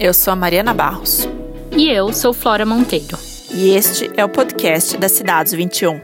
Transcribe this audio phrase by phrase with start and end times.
[0.00, 1.28] Eu sou a Mariana Barros.
[1.76, 3.18] E eu sou Flora Monteiro.
[3.50, 6.00] E este é o podcast da Cidades 21.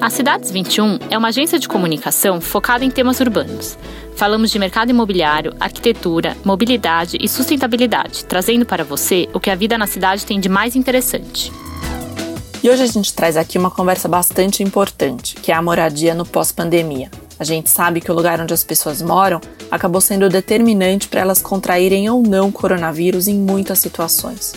[0.00, 3.76] A Cidades 21 é uma agência de comunicação focada em temas urbanos.
[4.16, 9.76] Falamos de mercado imobiliário, arquitetura, mobilidade e sustentabilidade, trazendo para você o que a vida
[9.76, 11.52] na cidade tem de mais interessante.
[12.64, 16.24] E hoje a gente traz aqui uma conversa bastante importante, que é a moradia no
[16.24, 17.10] pós-pandemia.
[17.38, 21.40] A gente sabe que o lugar onde as pessoas moram acabou sendo determinante para elas
[21.40, 24.54] contraírem ou não coronavírus em muitas situações.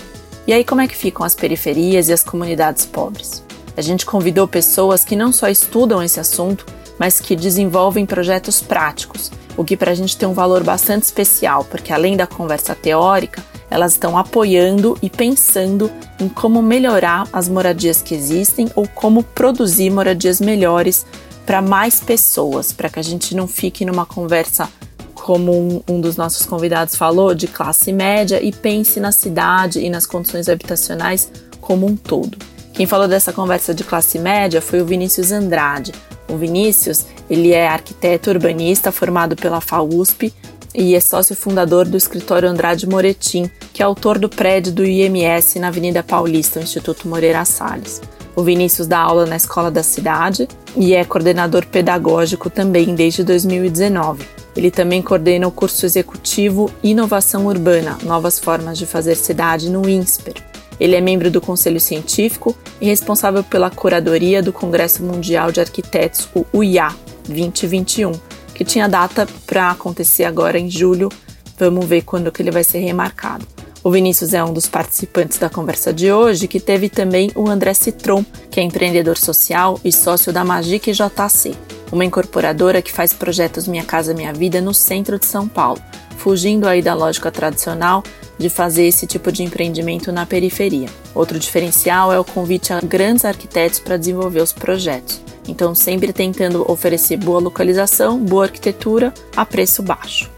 [0.47, 3.43] E aí, como é que ficam as periferias e as comunidades pobres?
[3.77, 6.65] A gente convidou pessoas que não só estudam esse assunto,
[6.97, 11.63] mas que desenvolvem projetos práticos, o que para a gente tem um valor bastante especial,
[11.65, 18.01] porque além da conversa teórica, elas estão apoiando e pensando em como melhorar as moradias
[18.01, 21.05] que existem ou como produzir moradias melhores
[21.45, 24.69] para mais pessoas, para que a gente não fique numa conversa
[25.13, 29.89] como um, um, dos nossos convidados falou, de classe média e pense na cidade e
[29.89, 32.37] nas condições habitacionais como um todo.
[32.73, 35.91] Quem falou dessa conversa de classe média foi o Vinícius Andrade.
[36.27, 40.33] O Vinícius, ele é arquiteto urbanista formado pela FAUSP
[40.73, 45.59] e é sócio fundador do escritório Andrade Moretim, que é autor do prédio do IMS
[45.59, 48.01] na Avenida Paulista, o Instituto Moreira Salles.
[48.35, 54.25] O Vinícius dá aula na escola da cidade e é coordenador pedagógico também desde 2019.
[54.55, 60.35] Ele também coordena o curso executivo Inovação Urbana, Novas Formas de Fazer Cidade no INSPER.
[60.79, 66.27] Ele é membro do Conselho Científico e responsável pela curadoria do Congresso Mundial de Arquitetos,
[66.33, 66.89] o UIA
[67.27, 68.13] 2021,
[68.55, 71.09] que tinha data para acontecer agora em julho.
[71.57, 73.45] Vamos ver quando que ele vai ser remarcado.
[73.83, 77.73] O Vinícius é um dos participantes da conversa de hoje, que teve também o André
[77.73, 81.55] Citron, que é empreendedor social e sócio da Magic JC,
[81.91, 85.81] uma incorporadora que faz projetos Minha Casa Minha Vida no centro de São Paulo,
[86.17, 88.03] fugindo aí da lógica tradicional
[88.37, 90.87] de fazer esse tipo de empreendimento na periferia.
[91.15, 95.19] Outro diferencial é o convite a grandes arquitetos para desenvolver os projetos.
[95.47, 100.29] Então, sempre tentando oferecer boa localização, boa arquitetura a preço baixo.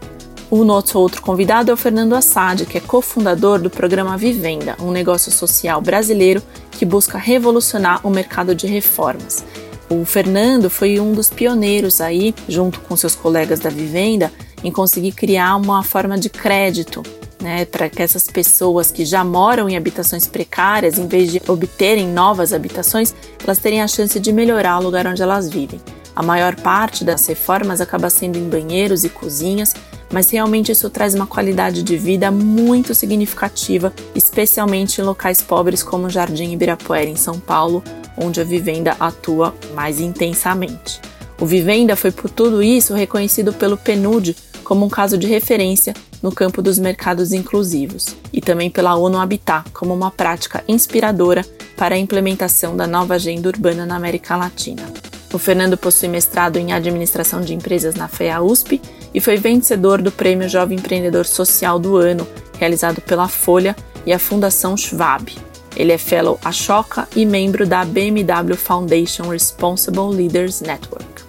[0.56, 4.92] O nosso outro convidado é o Fernando Assad, que é cofundador do programa Vivenda, um
[4.92, 9.44] negócio social brasileiro que busca revolucionar o mercado de reformas.
[9.90, 14.30] O Fernando foi um dos pioneiros aí, junto com seus colegas da Vivenda,
[14.62, 17.02] em conseguir criar uma forma de crédito
[17.42, 22.06] né, para que essas pessoas que já moram em habitações precárias, em vez de obterem
[22.06, 25.80] novas habitações, elas terem a chance de melhorar o lugar onde elas vivem.
[26.14, 29.74] A maior parte das reformas acaba sendo em banheiros e cozinhas,
[30.14, 36.08] mas realmente isso traz uma qualidade de vida muito significativa, especialmente em locais pobres como
[36.08, 37.82] Jardim Ibirapuera, em São Paulo,
[38.16, 41.00] onde a vivenda atua mais intensamente.
[41.40, 45.92] O Vivenda foi por tudo isso reconhecido pelo PNUD como um caso de referência
[46.22, 51.44] no campo dos mercados inclusivos e também pela ONU Habitat como uma prática inspiradora
[51.76, 54.84] para a implementação da nova agenda urbana na América Latina.
[55.32, 58.80] O Fernando possui mestrado em administração de empresas na FEA USP
[59.14, 62.26] e foi vencedor do Prêmio Jovem Empreendedor Social do Ano,
[62.58, 65.32] realizado pela Folha e a Fundação Schwab.
[65.76, 71.24] Ele é fellow Ashoka e membro da BMW Foundation Responsible Leaders Network.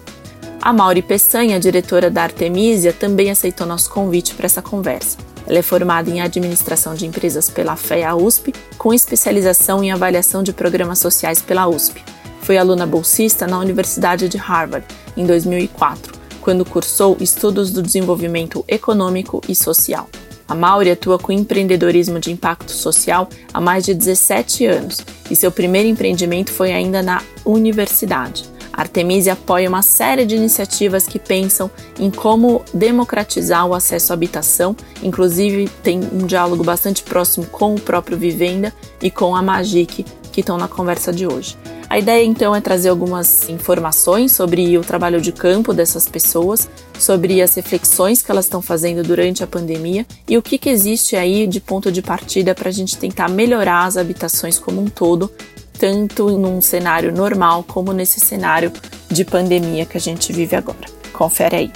[0.60, 5.16] A Mauri Peçanha, diretora da Artemisia, também aceitou nosso convite para essa conversa.
[5.46, 10.52] Ela é formada em Administração de Empresas pela FEA USP, com especialização em avaliação de
[10.52, 12.02] programas sociais pela USP.
[12.42, 14.86] Foi aluna bolsista na Universidade de Harvard
[15.16, 16.12] em 2004,
[16.46, 20.08] quando cursou Estudos do Desenvolvimento Econômico e Social.
[20.46, 24.98] A Mauri atua com empreendedorismo de impacto social há mais de 17 anos
[25.28, 28.44] e seu primeiro empreendimento foi ainda na universidade.
[28.72, 31.68] A Artemisia apoia uma série de iniciativas que pensam
[31.98, 37.80] em como democratizar o acesso à habitação, inclusive tem um diálogo bastante próximo com o
[37.80, 38.72] próprio Vivenda
[39.02, 40.04] e com a Magic,
[40.36, 41.56] que estão na conversa de hoje.
[41.88, 46.68] A ideia então é trazer algumas informações sobre o trabalho de campo dessas pessoas,
[46.98, 51.16] sobre as reflexões que elas estão fazendo durante a pandemia e o que, que existe
[51.16, 55.32] aí de ponto de partida para a gente tentar melhorar as habitações como um todo
[55.78, 58.70] tanto num cenário normal como nesse cenário
[59.10, 60.86] de pandemia que a gente vive agora.
[61.14, 61.72] Confere aí.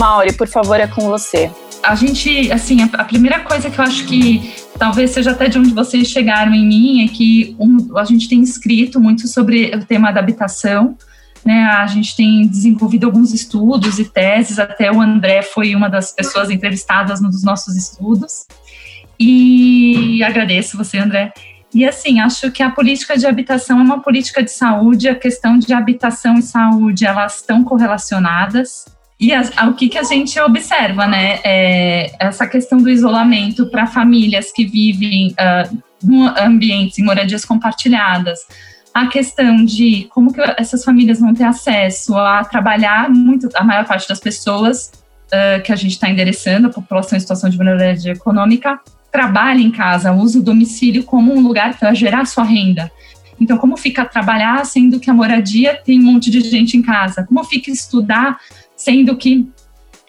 [0.00, 1.48] Mauri, por favor, é com você.
[1.82, 5.74] A gente, assim, a, primeira coisa que eu acho que talvez seja até de onde
[5.74, 10.10] vocês chegaram em mim é que um, a gente tem escrito muito sobre o tema
[10.10, 10.96] da habitação,
[11.44, 16.12] né, a gente tem desenvolvido alguns estudos e teses, até o André foi uma das
[16.12, 18.46] pessoas entrevistadas nos nossos estudos.
[19.18, 21.32] E agradeço você, André.
[21.74, 25.58] E assim, acho que a política de habitação é uma política de saúde, a questão
[25.58, 28.86] de habitação e saúde, elas estão correlacionadas.
[29.20, 31.40] E as, o que, que a gente observa, né?
[31.44, 38.40] É essa questão do isolamento para famílias que vivem em ambientes, em moradias compartilhadas.
[38.94, 43.84] A questão de como que essas famílias vão ter acesso a trabalhar, muito, a maior
[43.86, 44.90] parte das pessoas
[45.26, 48.80] uh, que a gente está endereçando, a população em situação de vulnerabilidade econômica,
[49.12, 52.90] trabalha em casa, usa o domicílio como um lugar para gerar sua renda.
[53.38, 57.24] Então, como fica trabalhar sendo que a moradia tem um monte de gente em casa?
[57.26, 58.38] Como fica estudar
[58.80, 59.46] sendo que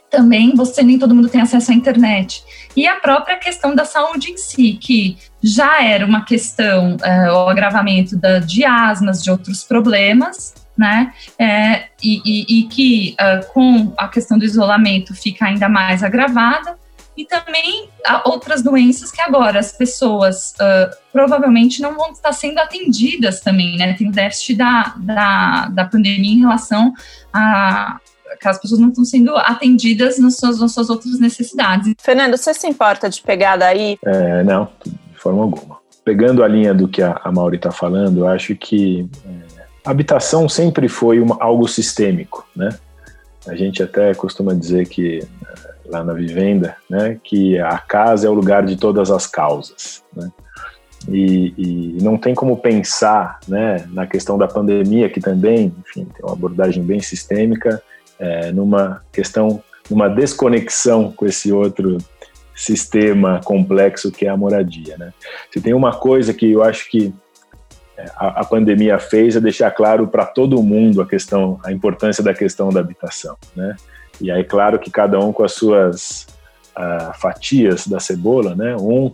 [0.09, 2.41] também você nem todo mundo tem acesso à internet.
[2.75, 7.49] E a própria questão da saúde em si, que já era uma questão, é, o
[7.49, 11.13] agravamento da, de asmas, de outros problemas, né?
[11.37, 16.79] É, e, e, e, que uh, com a questão do isolamento fica ainda mais agravada.
[17.15, 17.89] E também
[18.23, 23.93] outras doenças que agora as pessoas uh, provavelmente não vão estar sendo atendidas também, né?
[23.93, 26.93] Tem o déficit da, da, da pandemia em relação
[27.33, 27.99] a,
[28.39, 31.93] que as pessoas não estão sendo atendidas nas suas, nas suas outras necessidades.
[31.99, 33.97] Fernando, você se importa de pegar daí?
[34.05, 35.79] É, não, de forma alguma.
[36.03, 40.49] Pegando a linha do que a, a Mauri está falando, eu acho que é, habitação
[40.49, 42.69] sempre foi uma, algo sistêmico, né?
[43.47, 48.29] A gente até costuma dizer que é, lá na vivenda, né, que a casa é
[48.29, 50.31] o lugar de todas as causas, né?
[51.09, 56.23] E, e, não tem como pensar né, na questão da pandemia, que também, enfim, tem
[56.23, 57.81] uma abordagem bem sistêmica,
[58.21, 61.97] é, numa questão, numa desconexão com esse outro
[62.55, 64.95] sistema complexo que é a moradia.
[64.97, 65.11] Né?
[65.51, 67.11] Se tem uma coisa que eu acho que
[67.97, 72.23] é, a, a pandemia fez é deixar claro para todo mundo a questão, a importância
[72.23, 73.35] da questão da habitação.
[73.55, 73.75] Né?
[74.21, 76.27] E aí, claro que cada um com as suas
[76.77, 78.75] uh, fatias da cebola, né?
[78.75, 79.11] Um,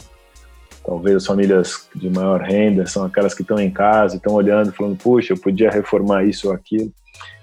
[0.86, 4.98] talvez as famílias de maior renda são aquelas que estão em casa, estão olhando, falando,
[4.98, 6.92] puxa, eu podia reformar isso ou aquilo.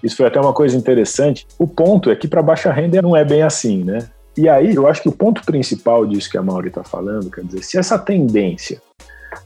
[0.03, 1.47] Isso foi até uma coisa interessante.
[1.59, 4.09] O ponto é que para baixa renda não é bem assim, né?
[4.37, 7.45] E aí eu acho que o ponto principal disso que a Mauri está falando, quer
[7.45, 8.83] dizer, se essa tendência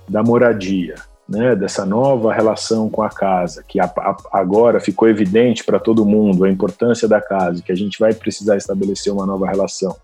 [0.08, 0.94] da moradia,
[1.28, 6.06] né, dessa nova relação com a casa, que a, a, agora ficou evidente para todo
[6.06, 9.94] mundo a importância da casa, que a gente vai precisar estabelecer uma nova relação,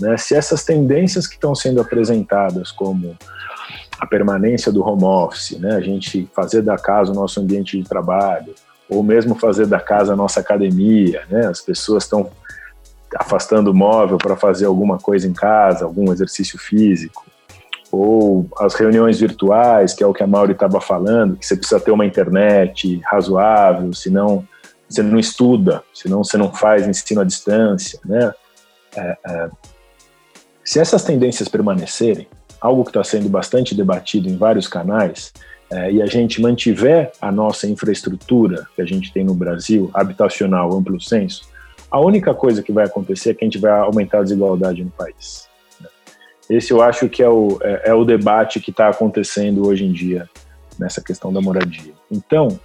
[0.00, 3.16] né, se essas tendências que estão sendo apresentadas como
[3.98, 7.88] a permanência do home office, né, a gente fazer da casa o nosso ambiente de
[7.88, 8.52] trabalho,
[8.88, 11.46] ou mesmo fazer da casa a nossa academia, né?
[11.46, 12.30] As pessoas estão
[13.16, 17.24] afastando o móvel para fazer alguma coisa em casa, algum exercício físico,
[17.90, 21.80] ou as reuniões virtuais, que é o que a Mauri estava falando, que você precisa
[21.80, 24.46] ter uma internet razoável, senão
[24.88, 28.32] você não estuda, senão você não faz ensino à distância, né?
[28.96, 29.50] É, é,
[30.64, 32.28] se essas tendências permanecerem,
[32.60, 35.32] algo que está sendo bastante debatido em vários canais,
[35.70, 40.72] é, e a gente mantiver a nossa infraestrutura que a gente tem no Brasil, habitacional,
[40.72, 41.48] amplo senso,
[41.90, 44.90] a única coisa que vai acontecer é que a gente vai aumentar a desigualdade no
[44.90, 45.48] país.
[45.80, 45.88] Né?
[46.50, 49.92] Esse eu acho que é o, é, é o debate que está acontecendo hoje em
[49.92, 50.28] dia
[50.78, 51.92] nessa questão da moradia.
[52.10, 52.58] Então,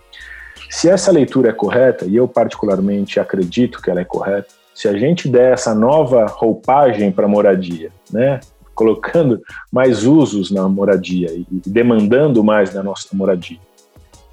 [0.69, 4.94] se essa leitura é correta, e eu particularmente acredito que ela é correta, se a
[4.94, 8.39] gente der essa nova roupagem para a moradia, né,
[8.81, 9.39] colocando
[9.71, 13.59] mais usos na moradia e demandando mais da nossa moradia.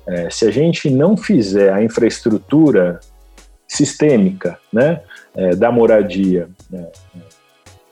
[0.06, 2.98] É, se a gente não fizer a infraestrutura
[3.66, 5.02] sistêmica né,
[5.34, 6.86] é, da moradia é,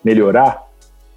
[0.03, 0.63] melhorar,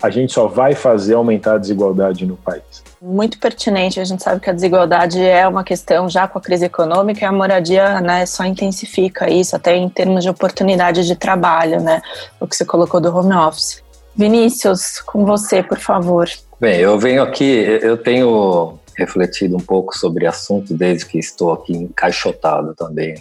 [0.04, 2.84] a gente só vai fazer aumentar a desigualdade no país.
[3.02, 6.66] Muito pertinente, a gente sabe que a desigualdade é uma questão já com a crise
[6.66, 11.80] econômica e a moradia né, só intensifica isso, até em termos de oportunidade de trabalho,
[11.80, 12.02] né,
[12.42, 13.82] o que você colocou do home office.
[14.16, 16.28] Vinícius, com você, por favor.
[16.60, 17.44] Bem, eu venho aqui,
[17.82, 23.16] eu tenho refletido um pouco sobre assunto desde que estou aqui encaixotado também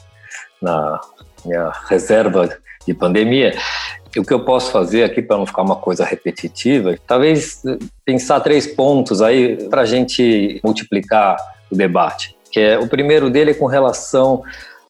[0.61, 1.01] na
[1.45, 2.49] minha reserva
[2.87, 3.55] de pandemia.
[4.17, 7.63] O que eu posso fazer aqui para não ficar uma coisa repetitiva, talvez
[8.05, 11.37] pensar três pontos aí para a gente multiplicar
[11.71, 12.37] o debate.
[12.51, 14.43] Que é o primeiro dele é com relação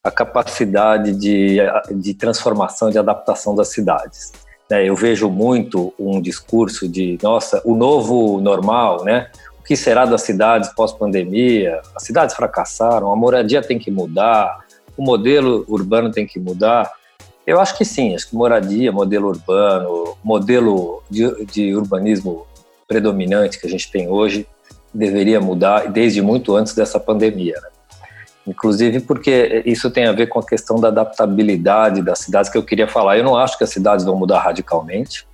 [0.02, 1.58] à capacidade de,
[1.90, 4.32] de transformação, de adaptação das cidades.
[4.70, 4.88] Né?
[4.88, 9.30] Eu vejo muito um discurso de, nossa, o novo normal, né?
[9.60, 11.80] O que será das cidades pós-pandemia?
[11.94, 14.64] As cidades fracassaram, a moradia tem que mudar,
[14.96, 16.90] o modelo urbano tem que mudar.
[17.46, 22.46] Eu acho que sim, acho que moradia, modelo urbano, modelo de, de urbanismo
[22.86, 24.46] predominante que a gente tem hoje
[24.92, 27.58] deveria mudar desde muito antes dessa pandemia.
[27.62, 27.68] Né?
[28.48, 32.62] Inclusive porque isso tem a ver com a questão da adaptabilidade das cidades que eu
[32.62, 33.18] queria falar.
[33.18, 35.26] Eu não acho que as cidades vão mudar radicalmente.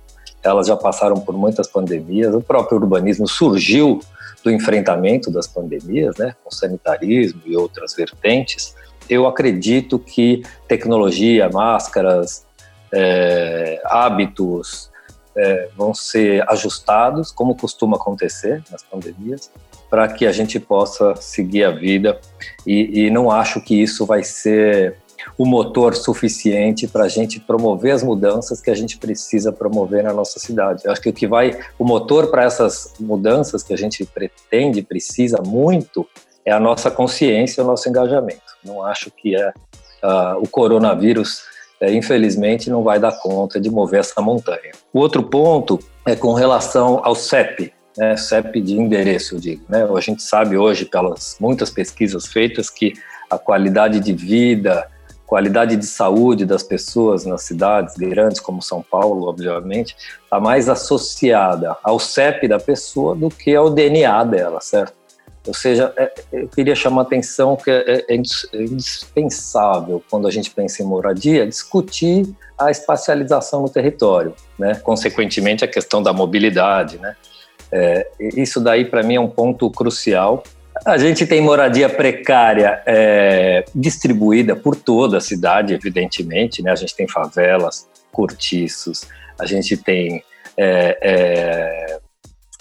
[0.43, 2.35] Elas já passaram por muitas pandemias.
[2.35, 4.01] O próprio urbanismo surgiu
[4.43, 8.75] do enfrentamento das pandemias, né, com sanitarismo e outras vertentes.
[9.09, 12.45] Eu acredito que tecnologia, máscaras,
[12.93, 14.91] é, hábitos
[15.35, 19.51] é, vão ser ajustados, como costuma acontecer nas pandemias,
[19.89, 22.19] para que a gente possa seguir a vida.
[22.65, 24.97] E, e não acho que isso vai ser
[25.37, 30.13] o motor suficiente para a gente promover as mudanças que a gente precisa promover na
[30.13, 30.83] nossa cidade.
[30.85, 34.81] Eu acho que o que vai, o motor para essas mudanças que a gente pretende,
[34.81, 36.07] precisa muito,
[36.45, 38.41] é a nossa consciência, o nosso engajamento.
[38.63, 41.41] Não acho que é uh, o coronavírus,
[41.81, 44.71] é, infelizmente, não vai dar conta de mover essa montanha.
[44.93, 49.63] O outro ponto é com relação ao CEP, né, CEP de endereço, eu digo.
[49.69, 49.83] Né?
[49.83, 52.93] A gente sabe hoje, pelas muitas pesquisas feitas, que
[53.29, 54.87] a qualidade de vida,
[55.25, 61.75] qualidade de saúde das pessoas nas cidades grandes como São Paulo, obviamente, está mais associada
[61.83, 64.93] ao CEP da pessoa do que ao DNA dela, certo?
[65.47, 68.15] Ou seja, é, eu queria chamar a atenção que é, é, é
[68.63, 74.75] indispensável, quando a gente pensa em moradia, discutir a espacialização no território, né?
[74.75, 76.97] consequentemente a questão da mobilidade.
[76.97, 77.15] Né?
[77.77, 80.43] É, isso daí, para mim, é um ponto crucial
[80.83, 86.71] a gente tem moradia precária é, distribuída por toda a cidade, evidentemente, né?
[86.71, 89.07] A gente tem favelas, cortiços,
[89.39, 90.23] a gente tem
[90.57, 91.99] é, é,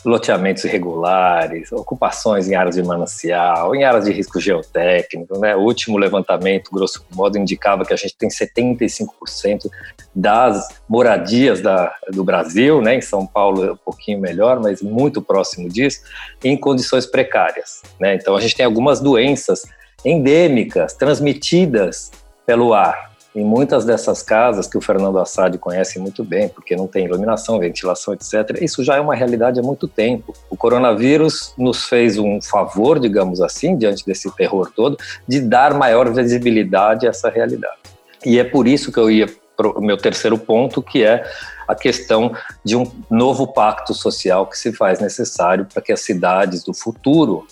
[0.05, 5.39] loteamentos irregulares, ocupações em áreas de manancial, em áreas de risco geotécnico.
[5.39, 5.57] Né?
[5.57, 9.71] O último levantamento, grosso modo, indicava que a gente tem 75%
[10.15, 12.97] das moradias da, do Brasil, né?
[12.97, 16.01] em São Paulo é um pouquinho melhor, mas muito próximo disso,
[16.43, 17.83] em condições precárias.
[17.99, 18.15] Né?
[18.15, 19.63] Então, a gente tem algumas doenças
[20.05, 22.13] endêmicas transmitidas
[22.47, 26.87] pelo ar em muitas dessas casas que o Fernando Assad conhece muito bem, porque não
[26.87, 30.33] tem iluminação, ventilação, etc., isso já é uma realidade há muito tempo.
[30.49, 36.13] O coronavírus nos fez um favor, digamos assim, diante desse terror todo, de dar maior
[36.13, 37.79] visibilidade a essa realidade.
[38.25, 39.27] E é por isso que eu ia
[39.57, 41.25] para o meu terceiro ponto, que é
[41.67, 42.33] a questão
[42.65, 47.47] de um novo pacto social que se faz necessário para que as cidades do futuro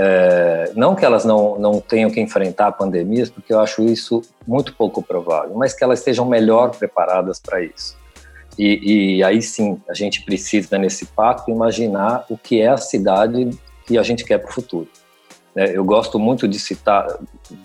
[0.00, 4.72] é, não que elas não, não tenham que enfrentar pandemias, porque eu acho isso muito
[4.76, 7.96] pouco provável, mas que elas estejam melhor preparadas para isso.
[8.56, 13.50] E, e, aí sim, a gente precisa, nesse pacto, imaginar o que é a cidade
[13.86, 14.88] que a gente quer para o futuro.
[15.56, 17.18] É, eu gosto muito de citar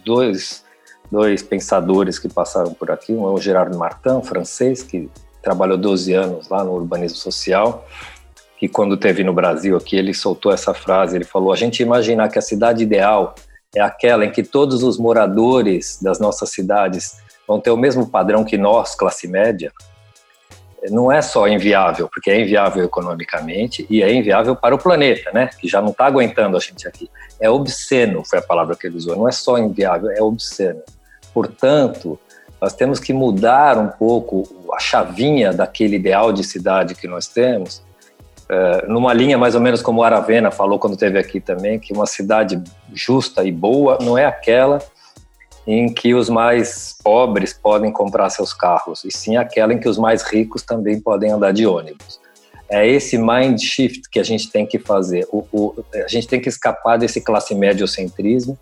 [0.04, 0.66] dois,
[1.12, 3.14] dois pensadores que passaram por aqui.
[3.14, 5.08] Um é o Gerard Martin, francês, que
[5.40, 7.86] trabalhou 12 anos lá no urbanismo social,
[8.64, 12.30] que quando teve no Brasil aqui, ele soltou essa frase, ele falou: "A gente imaginar
[12.30, 13.36] que a cidade ideal
[13.76, 18.46] é aquela em que todos os moradores das nossas cidades vão ter o mesmo padrão
[18.46, 19.70] que nós, classe média,
[20.90, 25.50] não é só inviável, porque é inviável economicamente e é inviável para o planeta, né?
[25.60, 27.10] Que já não está aguentando a gente aqui.
[27.42, 29.18] É obsceno, foi a palavra que ele usou.
[29.18, 30.82] Não é só inviável, é obsceno.
[31.34, 32.18] Portanto,
[32.62, 37.84] nós temos que mudar um pouco a chavinha daquele ideal de cidade que nós temos
[38.54, 41.92] é, numa linha mais ou menos como o Aravena falou quando esteve aqui também, que
[41.92, 42.62] uma cidade
[42.94, 44.80] justa e boa não é aquela
[45.66, 49.98] em que os mais pobres podem comprar seus carros, e sim aquela em que os
[49.98, 52.20] mais ricos também podem andar de ônibus.
[52.70, 55.26] É esse mind shift que a gente tem que fazer.
[55.32, 58.58] O, o, a gente tem que escapar desse classe médiocentrismo,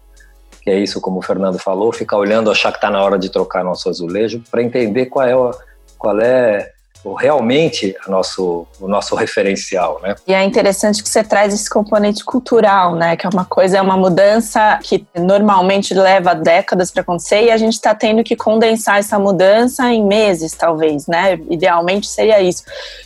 [0.62, 3.30] que é isso, como o Fernando falou, ficar olhando, achar que está na hora de
[3.30, 5.52] trocar nosso azulejo, para entender qual é, o,
[5.98, 6.72] qual é
[7.18, 10.16] realmente o nosso, o nosso referencial, né?
[10.28, 13.16] E é interessante que você traz esse componente cultural, né?
[13.16, 17.58] Que é uma coisa, é uma mudança que normalmente leva décadas para acontecer e a
[17.58, 21.40] gente está tendo que condensar essa mudança em meses, talvez, né?
[21.50, 22.64] Idealmente seria isso.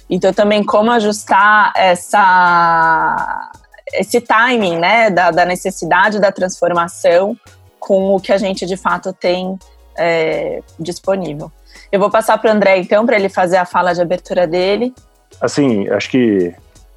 [0.10, 3.50] Então também como ajustar essa
[3.94, 5.10] esse timing, né?
[5.10, 7.38] Da, da necessidade da transformação
[7.80, 9.58] com o que a gente de fato tem
[9.98, 11.52] é, disponível.
[11.96, 14.94] Eu vou passar para o André, então, para ele fazer a fala de abertura dele.
[15.40, 16.54] Assim, acho que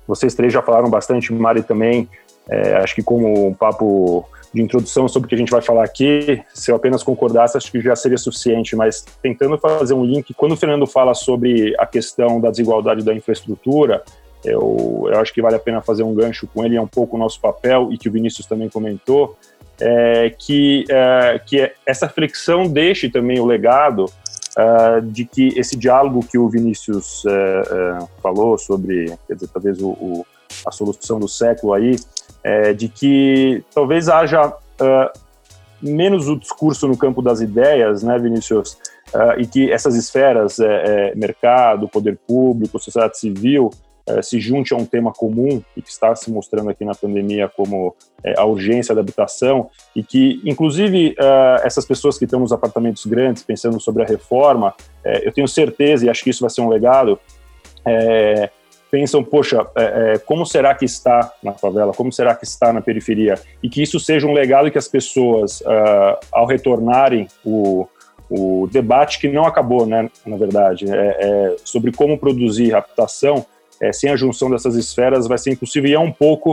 [0.08, 2.08] vocês três já falaram bastante, Mari também.
[2.48, 5.84] É, acho que como um papo de introdução sobre o que a gente vai falar
[5.84, 10.34] aqui, se eu apenas concordasse, acho que já seria suficiente, mas tentando fazer um link,
[10.34, 14.02] quando o Fernando fala sobre a questão da desigualdade da infraestrutura,
[14.44, 17.14] eu, eu acho que vale a pena fazer um gancho com ele, é um pouco
[17.14, 19.38] o nosso papel, e que o Vinícius também comentou,
[19.80, 24.06] é, que, é, que essa flexão deixe também o legado
[24.58, 29.80] uh, de que esse diálogo que o Vinícius uh, uh, falou sobre, quer dizer, talvez
[29.80, 30.26] o, o,
[30.66, 31.96] a solução do século aí,
[32.42, 34.52] é, de que talvez haja
[35.82, 38.78] menos o discurso no campo das ideias, né, Vinícius,
[39.38, 43.70] e que essas esferas, é, mercado, poder público, sociedade civil,
[44.08, 47.48] eh, se junte a um tema comum e que está se mostrando aqui na pandemia
[47.48, 52.52] como é, a urgência da habitação e que, inclusive, uh, essas pessoas que estão nos
[52.52, 54.74] apartamentos grandes pensando sobre a reforma
[55.04, 57.18] é, eu tenho certeza, e acho que isso vai ser um legado,
[57.86, 58.50] é,
[58.90, 62.80] pensam, poxa, é, é, como será que está na favela, como será que está na
[62.80, 67.86] periferia, e que isso seja um legado que as pessoas, uh, ao retornarem o,
[68.28, 73.46] o debate que não acabou, né, na verdade, é, é sobre como produzir habitação,
[73.80, 76.52] é, sem a junção dessas esferas vai ser impossível, e é um pouco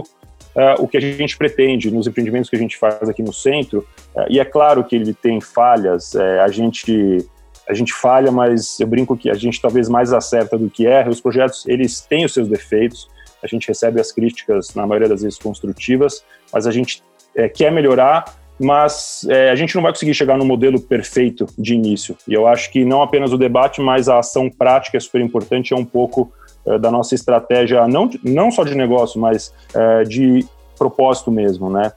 [0.55, 3.85] uh, o que a gente pretende nos empreendimentos que a gente faz aqui no centro,
[4.15, 7.25] uh, e é claro que ele tem falhas, é, a gente
[7.67, 11.09] a gente falha, mas eu brinco que a gente talvez mais acerta do que erra.
[11.09, 13.09] Os projetos, eles têm os seus defeitos,
[13.41, 17.01] a gente recebe as críticas, na maioria das vezes, construtivas, mas a gente
[17.35, 21.73] é, quer melhorar, mas é, a gente não vai conseguir chegar no modelo perfeito de
[21.73, 22.15] início.
[22.27, 25.73] E eu acho que não apenas o debate, mas a ação prática é super importante,
[25.73, 26.31] é um pouco
[26.79, 30.45] da nossa estratégia, não, não só de negócio, mas é, de
[30.77, 31.91] propósito mesmo, né?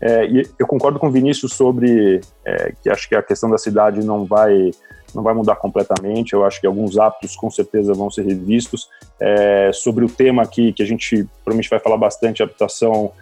[0.00, 3.58] É, e eu concordo com o Vinícius sobre é, que acho que a questão da
[3.58, 4.70] cidade não vai
[5.14, 6.34] não vai mudar completamente.
[6.34, 8.88] Eu acho que alguns hábitos com certeza vão ser revistos.
[9.18, 13.12] É, sobre o tema aqui, que a gente provavelmente vai falar bastante, habitação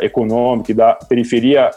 [0.00, 1.70] econômica e da periferia,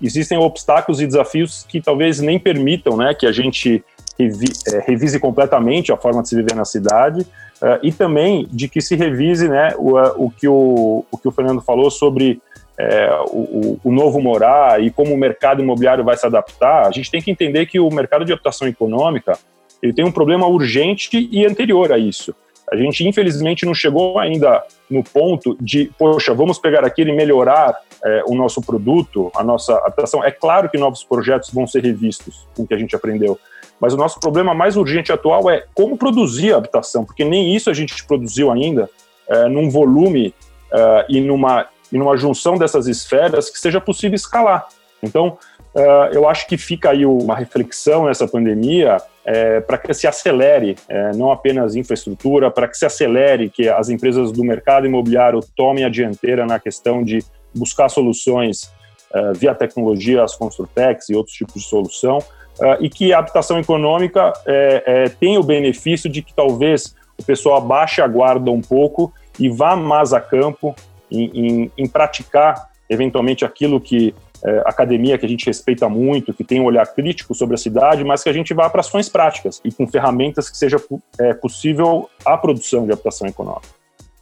[0.00, 3.84] existem obstáculos e desafios que talvez nem permitam né, que a gente
[4.16, 4.46] revi,
[4.86, 7.26] revise completamente a forma de se viver na cidade
[7.62, 11.30] é, e também de que se revise né, o, o, que o, o que o
[11.30, 12.40] Fernando falou sobre
[12.76, 17.10] é, o, o, novo morar e como o mercado imobiliário vai se adaptar, a gente
[17.10, 19.38] tem que entender que o mercado de habitação econômica
[19.80, 22.34] ele tem um problema urgente e anterior a isso.
[22.70, 27.76] A gente, infelizmente, não chegou ainda no ponto de, poxa, vamos pegar aquilo e melhorar
[28.04, 30.24] é, o nosso produto, a nossa habitação.
[30.24, 33.38] É claro que novos projetos vão ser revistos com o que a gente aprendeu,
[33.82, 37.68] mas o nosso problema mais urgente atual é como produzir a habitação, porque nem isso
[37.68, 38.88] a gente produziu ainda
[39.28, 40.32] é, num volume
[40.72, 44.66] é, e numa e numa junção dessas esferas que seja possível escalar.
[45.02, 45.36] Então,
[45.74, 50.76] uh, eu acho que fica aí uma reflexão nessa pandemia é, para que se acelere,
[50.88, 55.84] é, não apenas infraestrutura, para que se acelere, que as empresas do mercado imobiliário tomem
[55.84, 57.22] a dianteira na questão de
[57.54, 58.72] buscar soluções
[59.14, 62.20] uh, via tecnologia, as Construtex e outros tipos de solução,
[62.62, 67.22] uh, e que a habitação econômica é, é, tenha o benefício de que talvez o
[67.22, 70.74] pessoal abaixe a guarda um pouco e vá mais a campo,
[71.10, 76.42] em, em, em praticar eventualmente aquilo que é, academia que a gente respeita muito, que
[76.42, 79.60] tem um olhar crítico sobre a cidade, mas que a gente vá para ações práticas
[79.64, 80.82] e com ferramentas que seja
[81.18, 83.68] é, possível a produção de habitação econômica.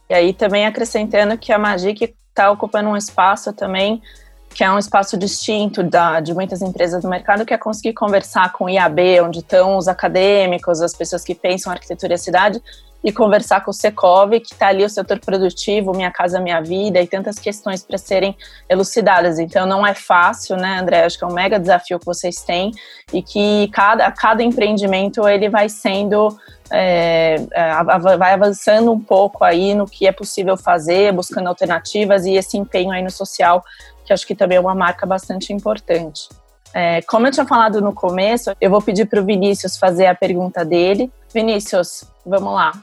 [0.09, 4.01] E aí também acrescentando que a Magic está ocupando um espaço também
[4.53, 8.51] que é um espaço distinto da, de muitas empresas do mercado, que é conseguir conversar
[8.51, 12.61] com o IAB, onde estão os acadêmicos, as pessoas que pensam arquitetura e cidade,
[13.03, 17.01] e conversar com o Secov, que está ali o setor produtivo, Minha Casa Minha Vida,
[17.01, 18.35] e tantas questões para serem
[18.69, 19.39] elucidadas.
[19.39, 21.03] Então não é fácil, né, André?
[21.03, 22.71] Acho que é um mega desafio que vocês têm
[23.11, 26.37] e que cada, cada empreendimento ele vai sendo
[26.69, 32.35] é, é vai avançando um pouco aí no que é possível fazer, buscando alternativas e
[32.35, 33.63] esse empenho aí no social,
[34.11, 36.27] que acho que também é uma marca bastante importante.
[36.73, 40.15] É, como eu tinha falado no começo, eu vou pedir para o Vinícius fazer a
[40.15, 41.11] pergunta dele.
[41.33, 42.73] Vinícius, vamos lá.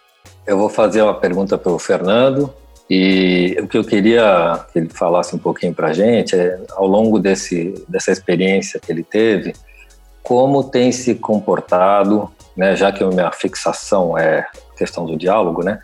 [0.47, 2.53] Eu vou fazer uma pergunta para o Fernando
[2.89, 6.87] e o que eu queria que ele falasse um pouquinho para a gente é, ao
[6.87, 9.55] longo desse, dessa experiência que ele teve,
[10.23, 15.79] como tem se comportado, né, já que a minha fixação é questão do diálogo, né,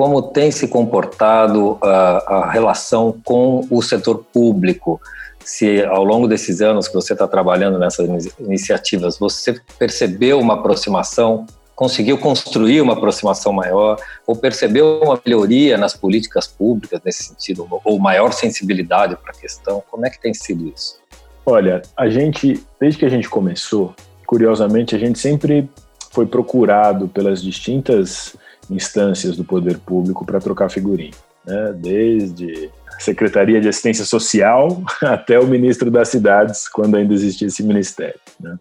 [0.00, 4.98] como tem se comportado a, a relação com o setor público,
[5.44, 8.08] se ao longo desses anos que você está trabalhando nessas
[8.40, 11.44] iniciativas, você percebeu uma aproximação
[11.76, 17.98] conseguiu construir uma aproximação maior ou percebeu uma melhoria nas políticas públicas nesse sentido, ou
[17.98, 19.82] maior sensibilidade para a questão?
[19.90, 20.98] Como é que tem sido isso?
[21.44, 23.94] Olha, a gente, desde que a gente começou,
[24.26, 25.68] curiosamente, a gente sempre
[26.10, 28.34] foi procurado pelas distintas
[28.70, 31.12] instâncias do poder público para trocar figurinha,
[31.44, 31.74] né?
[31.76, 37.62] desde a Secretaria de Assistência Social até o ministro das Cidades, quando ainda existia esse
[37.62, 38.20] ministério.
[38.38, 38.56] Né?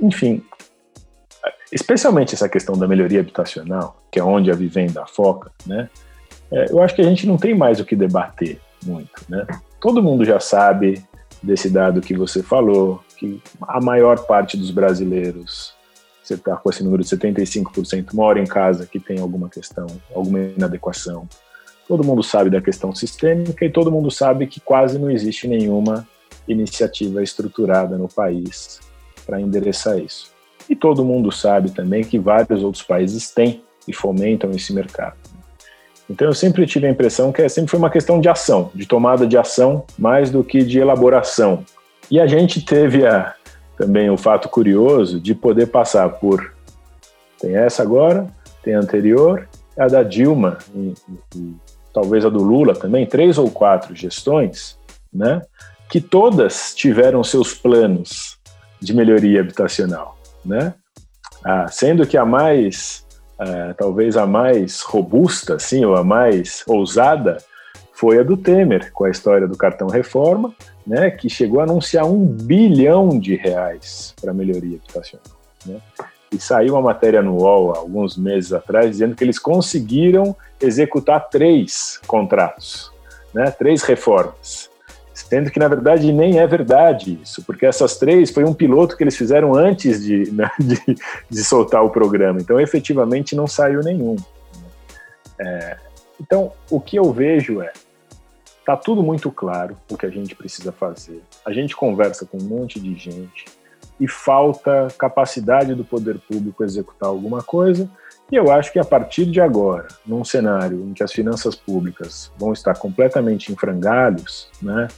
[0.00, 0.42] Enfim,
[1.72, 5.88] especialmente essa questão da melhoria habitacional, que é onde a vivenda foca, né?
[6.50, 9.46] É, eu acho que a gente não tem mais o que debater muito, né?
[9.80, 11.02] Todo mundo já sabe
[11.42, 15.74] desse dado que você falou, que a maior parte dos brasileiros,
[16.30, 20.38] você está com esse número de 75%, mora em casa que tem alguma questão, alguma
[20.38, 21.28] inadequação.
[21.88, 26.06] Todo mundo sabe da questão sistêmica e todo mundo sabe que quase não existe nenhuma
[26.46, 28.78] iniciativa estruturada no país
[29.26, 30.30] para endereçar isso.
[30.68, 35.16] E todo mundo sabe também que vários outros países têm e fomentam esse mercado.
[36.08, 39.26] Então eu sempre tive a impressão que sempre foi uma questão de ação, de tomada
[39.26, 41.64] de ação, mais do que de elaboração.
[42.08, 43.34] E a gente teve a,
[43.80, 46.52] também o fato curioso de poder passar por
[47.40, 48.26] Tem essa agora,
[48.62, 50.92] tem a anterior, a da Dilma e,
[51.34, 51.54] e,
[51.94, 54.78] talvez a do Lula também, três ou quatro gestões,
[55.10, 55.40] né,
[55.88, 58.38] que todas tiveram seus planos
[58.78, 60.74] de melhoria habitacional, né?
[61.42, 63.06] Ah, sendo que a mais,
[63.38, 67.38] ah, talvez a mais robusta, assim, ou a mais ousada,
[68.00, 70.54] foi a do Temer, com a história do cartão reforma,
[70.86, 75.26] né, que chegou a anunciar um bilhão de reais para melhoria habitacional.
[75.66, 75.76] Né?
[76.32, 82.00] E saiu uma matéria no UOL alguns meses atrás dizendo que eles conseguiram executar três
[82.06, 82.90] contratos,
[83.34, 84.70] né, três reformas.
[85.12, 89.04] Sendo que, na verdade, nem é verdade isso, porque essas três foi um piloto que
[89.04, 90.80] eles fizeram antes de, né, de,
[91.28, 92.40] de, soltar o programa.
[92.40, 94.16] Então, efetivamente, não saiu nenhum.
[95.38, 95.76] É,
[96.18, 97.70] então, o que eu vejo é
[98.64, 101.22] Tá tudo muito claro o que a gente precisa fazer.
[101.44, 103.46] A gente conversa com um monte de gente
[103.98, 107.88] e falta capacidade do poder público executar alguma coisa.
[108.30, 112.32] E eu acho que a partir de agora, num cenário em que as finanças públicas
[112.38, 114.88] vão estar completamente em frangalhos, né,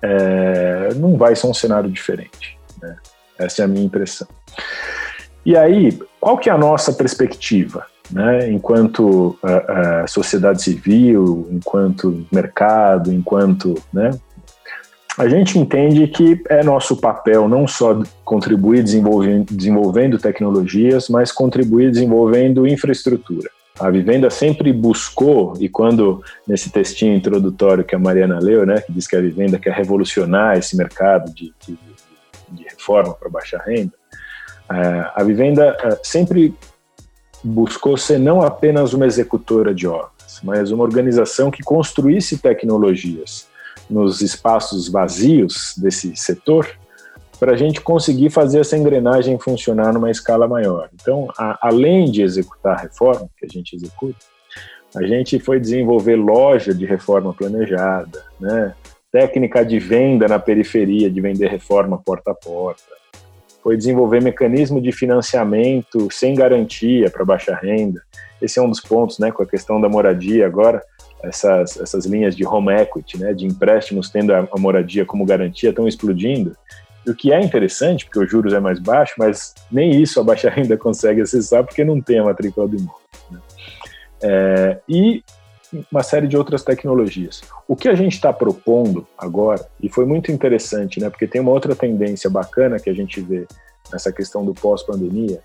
[0.00, 2.58] é, não vai ser um cenário diferente.
[2.80, 2.96] Né?
[3.38, 4.26] Essa é a minha impressão.
[5.44, 7.86] E aí, qual que é a nossa perspectiva?
[8.10, 9.38] Né, enquanto
[10.06, 14.10] sociedade civil, enquanto mercado, enquanto, né,
[15.18, 21.90] a gente entende que é nosso papel não só contribuir desenvolvendo, desenvolvendo tecnologias, mas contribuir
[21.90, 23.50] desenvolvendo infraestrutura.
[23.80, 28.92] A Vivenda sempre buscou, e quando nesse textinho introdutório que a Mariana leu, né, que
[28.92, 31.76] diz que a Vivenda quer revolucionar esse mercado de, de,
[32.50, 33.92] de reforma para baixa renda,
[34.70, 36.54] uh, a Vivenda sempre
[37.48, 43.46] buscou ser não apenas uma executora de obras, mas uma organização que construísse tecnologias
[43.88, 46.68] nos espaços vazios desse setor
[47.40, 50.88] para a gente conseguir fazer essa engrenagem funcionar numa escala maior.
[50.92, 54.18] Então, a, além de executar a reforma, que a gente executa,
[54.96, 58.74] a gente foi desenvolver loja de reforma planejada, né?
[59.10, 62.82] técnica de venda na periferia, de vender reforma porta a porta,
[63.68, 68.00] foi desenvolver mecanismo de financiamento sem garantia para baixa renda.
[68.40, 70.82] Esse é um dos pontos, né, com a questão da moradia agora,
[71.22, 75.68] essas, essas linhas de home equity, né, de empréstimos tendo a, a moradia como garantia,
[75.68, 76.56] estão explodindo.
[77.06, 80.48] O que é interessante, porque os juros é mais baixo, mas nem isso a baixa
[80.48, 83.02] renda consegue acessar porque não tem a matrícula do imóvel.
[83.30, 83.38] Né?
[84.22, 85.22] É, e
[85.90, 87.42] uma série de outras tecnologias.
[87.66, 91.50] O que a gente está propondo agora, e foi muito interessante, né, porque tem uma
[91.50, 93.46] outra tendência bacana que a gente vê
[93.92, 95.40] nessa questão do pós-pandemia,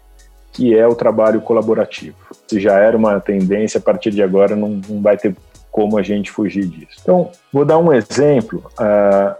[0.51, 2.15] que é o trabalho colaborativo.
[2.47, 5.35] Se já era uma tendência, a partir de agora não, não vai ter
[5.71, 6.99] como a gente fugir disso.
[7.01, 8.63] Então, vou dar um exemplo.
[8.73, 9.35] Uh,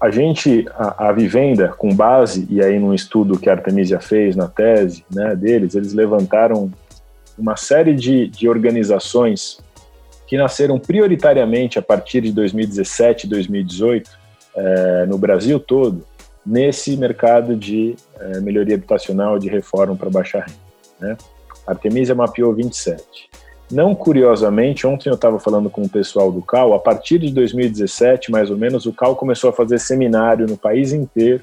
[0.00, 4.36] a gente, a, a, Vivenda, com base, e aí num estudo que a Artemisia fez
[4.36, 6.70] na tese né, deles, eles levantaram
[7.36, 9.58] uma série de, de organizações
[10.26, 14.10] que nasceram prioritariamente a partir de 2017 e 2018
[14.56, 16.04] é, no Brasil todo,
[16.44, 20.58] nesse mercado de é, melhoria habitacional, de reforma para baixa renda.
[21.00, 21.16] Né?
[21.66, 23.28] Artemisia mapeou 27.
[23.70, 28.30] Não curiosamente, ontem eu estava falando com o pessoal do CAL, a partir de 2017,
[28.30, 31.42] mais ou menos, o CAL começou a fazer seminário no país inteiro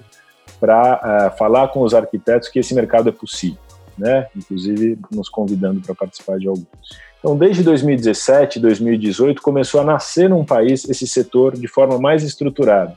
[0.59, 3.59] para uh, é, falar com os arquitetos que esse mercado é possível,
[3.97, 4.27] né?
[4.35, 7.12] inclusive nos convidando para participar de alguns.
[7.23, 12.93] Então, desde 2017, 2018, começou a nascer num país esse setor de forma mais estruturada,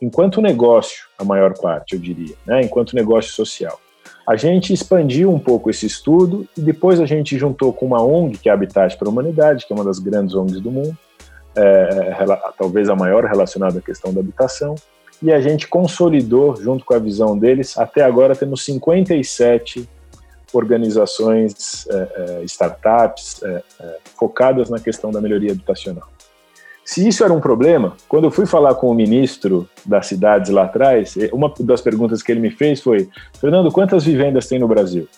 [0.00, 2.62] enquanto negócio, a maior parte, eu diria, né?
[2.62, 3.80] enquanto negócio social.
[4.24, 8.38] A gente expandiu um pouco esse estudo e depois a gente juntou com uma ONG,
[8.38, 10.96] que é Habitat para a Humanidade, que é uma das grandes ONGs do mundo,
[11.56, 12.14] é,
[12.56, 14.76] talvez a maior relacionada à questão da habitação,
[15.20, 19.88] e a gente consolidou, junto com a visão deles, até agora temos 57
[20.56, 23.62] organizações, é, é, startups é,
[24.18, 26.08] focadas na questão da melhoria habitacional.
[26.84, 30.64] Se isso era um problema, quando eu fui falar com o ministro das cidades lá
[30.64, 33.08] atrás, uma das perguntas que ele me fez foi:
[33.40, 35.08] Fernando, quantas vivendas tem no Brasil?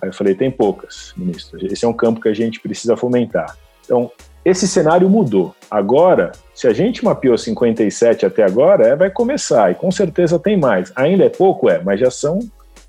[0.00, 1.58] Aí eu falei: tem poucas, ministro.
[1.66, 3.56] Esse é um campo que a gente precisa fomentar.
[3.84, 4.10] Então,
[4.44, 5.54] esse cenário mudou.
[5.70, 10.56] Agora, se a gente mapeou 57 até agora, é, vai começar, e com certeza tem
[10.56, 10.90] mais.
[10.96, 12.38] Ainda é pouco, é, mas já são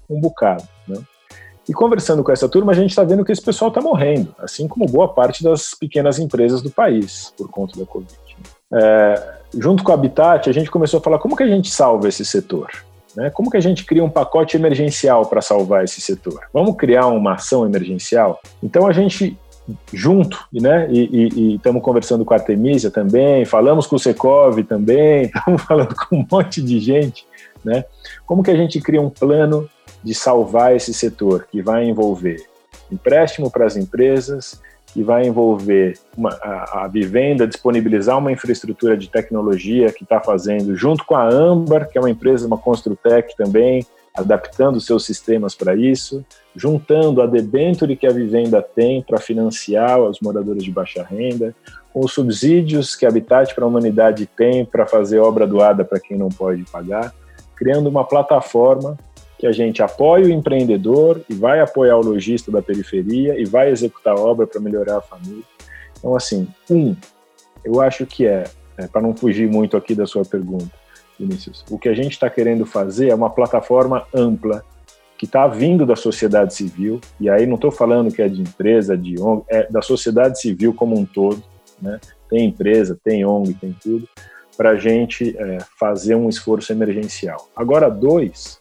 [0.09, 0.63] um bocado.
[0.87, 0.97] Né?
[1.69, 4.67] E conversando com essa turma, a gente está vendo que esse pessoal está morrendo, assim
[4.67, 8.11] como boa parte das pequenas empresas do país, por conta da Covid.
[8.73, 12.07] É, junto com o Habitat, a gente começou a falar como que a gente salva
[12.07, 12.71] esse setor.
[13.15, 13.29] Né?
[13.29, 16.39] Como que a gente cria um pacote emergencial para salvar esse setor?
[16.51, 18.41] Vamos criar uma ação emergencial?
[18.63, 19.37] Então a gente
[19.93, 20.87] junto, né?
[20.91, 26.15] E estamos conversando com a Artemisia também, falamos com o Secov também, estamos falando com
[26.15, 27.23] um monte de gente,
[27.63, 27.85] né?
[28.25, 29.69] Como que a gente cria um plano
[30.03, 32.47] de salvar esse setor, que vai envolver
[32.91, 34.59] empréstimo para as empresas,
[34.93, 40.75] que vai envolver uma, a, a, vivenda, disponibilizar uma infraestrutura de tecnologia que está fazendo,
[40.75, 43.85] junto com a Ambar, que é uma empresa, uma Construtec também,
[44.15, 50.19] adaptando seus sistemas para isso, juntando a debenture que a vivenda tem para financiar os
[50.19, 51.55] moradores de baixa renda,
[51.93, 55.99] com os subsídios que a Habitat para a Humanidade tem para fazer obra doada para
[55.99, 57.13] quem não pode pagar,
[57.55, 58.97] criando uma plataforma
[59.39, 63.71] que a gente apoia o empreendedor e vai apoiar o lojista da periferia e vai
[63.71, 65.43] executar a obra para melhorar a família.
[65.97, 66.93] Então, assim, um,
[67.63, 68.43] eu acho que é,
[68.77, 70.69] é para não fugir muito aqui da sua pergunta,
[71.17, 74.63] Vinícius, o que a gente está querendo fazer é uma plataforma ampla
[75.17, 78.97] que está vindo da sociedade civil, e aí não estou falando que é de empresa,
[78.97, 81.41] de ONG, é da sociedade civil como um todo,
[81.81, 81.99] né?
[82.29, 84.07] tem empresa, tem ONG, tem tudo,
[84.57, 87.49] para a gente é, fazer um esforço emergencial.
[87.55, 88.59] Agora, dois,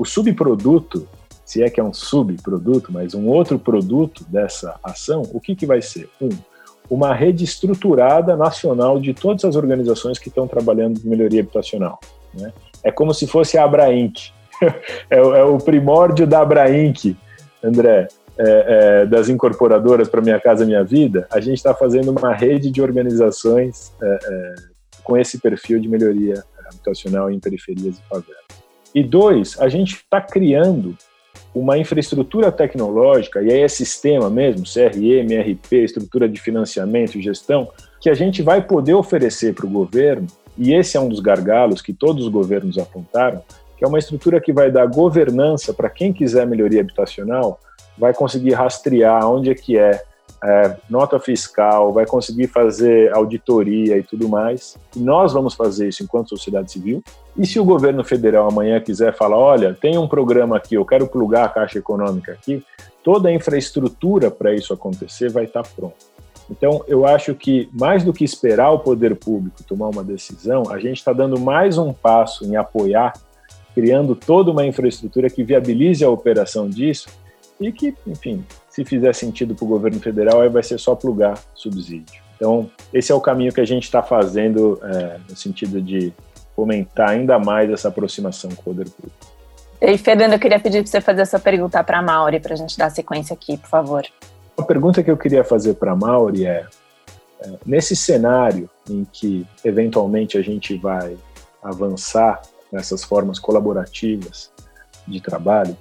[0.00, 1.06] o subproduto,
[1.44, 5.66] se é que é um subproduto, mas um outro produto dessa ação, o que, que
[5.66, 6.08] vai ser?
[6.18, 6.30] Um,
[6.88, 12.00] uma rede estruturada nacional de todas as organizações que estão trabalhando em melhoria habitacional.
[12.32, 12.50] Né?
[12.82, 14.30] É como se fosse a Abrainc,
[15.10, 17.14] é, é, o primórdio da Abrainc,
[17.62, 18.08] André,
[18.38, 22.70] é, é, das incorporadoras para Minha Casa Minha Vida, a gente está fazendo uma rede
[22.70, 24.54] de organizações é, é,
[25.04, 28.59] com esse perfil de melhoria habitacional em periferias e favelas.
[28.94, 30.96] E dois, a gente está criando
[31.54, 37.68] uma infraestrutura tecnológica, e aí é sistema mesmo, CRM, RP, estrutura de financiamento e gestão,
[38.00, 40.26] que a gente vai poder oferecer para o governo,
[40.56, 43.42] e esse é um dos gargalos que todos os governos apontaram,
[43.76, 47.58] que é uma estrutura que vai dar governança para quem quiser melhoria habitacional,
[47.96, 50.02] vai conseguir rastrear onde é que é
[50.42, 54.76] é, nota fiscal, vai conseguir fazer auditoria e tudo mais.
[54.96, 57.02] E nós vamos fazer isso enquanto sociedade civil.
[57.36, 61.06] E se o governo federal amanhã quiser falar, olha, tem um programa aqui, eu quero
[61.06, 62.64] plugar a Caixa Econômica aqui,
[63.04, 66.10] toda a infraestrutura para isso acontecer vai estar tá pronta.
[66.50, 70.80] Então, eu acho que mais do que esperar o poder público tomar uma decisão, a
[70.80, 73.12] gente está dando mais um passo em apoiar,
[73.72, 77.08] criando toda uma infraestrutura que viabilize a operação disso
[77.60, 78.44] e que, enfim,
[78.80, 82.22] se fizer sentido para o governo federal, aí vai ser só plugar subsídio.
[82.36, 86.12] Então, esse é o caminho que a gente está fazendo é, no sentido de
[86.56, 89.16] fomentar ainda mais essa aproximação com o poder público.
[89.80, 92.56] E, Fernando, eu queria pedir para você fazer essa pergunta para a Mauri, para a
[92.56, 94.06] gente dar sequência aqui, por favor.
[94.56, 96.66] A pergunta que eu queria fazer para a Mauri é,
[97.40, 101.16] é, nesse cenário em que, eventualmente, a gente vai
[101.62, 102.40] avançar
[102.72, 104.50] nessas formas colaborativas
[105.06, 105.76] de trabalho,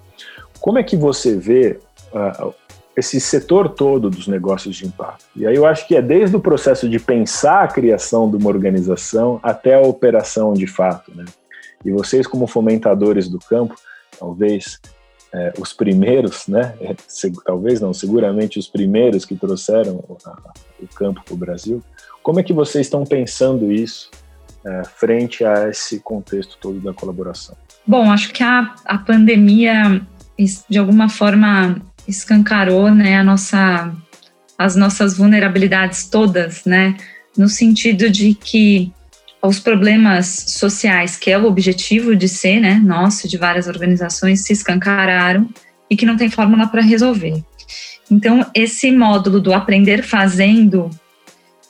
[0.59, 1.79] como é que você vê
[2.13, 2.53] uh,
[2.99, 5.25] esse setor todo dos negócios de impacto?
[5.35, 8.49] E aí eu acho que é desde o processo de pensar a criação de uma
[8.49, 11.25] organização até a operação de fato, né?
[11.83, 13.75] E vocês como fomentadores do campo,
[14.19, 14.79] talvez
[15.33, 16.75] é, os primeiros, né?
[16.81, 16.95] É,
[17.45, 21.83] talvez não, seguramente os primeiros que trouxeram o, a, o campo para o Brasil.
[22.21, 24.12] Como é que vocês estão pensando isso
[24.65, 27.55] é, frente a esse contexto todo da colaboração?
[27.88, 30.01] Bom, acho que a, a pandemia
[30.69, 33.93] de alguma forma escancarou, né, nossa,
[34.57, 36.95] as nossas vulnerabilidades todas, né,
[37.37, 38.91] no sentido de que
[39.41, 44.51] os problemas sociais, que é o objetivo de ser, né, nosso de várias organizações, se
[44.51, 45.49] escancararam
[45.89, 47.41] e que não tem fórmula para resolver.
[48.11, 50.89] Então, esse módulo do aprender fazendo,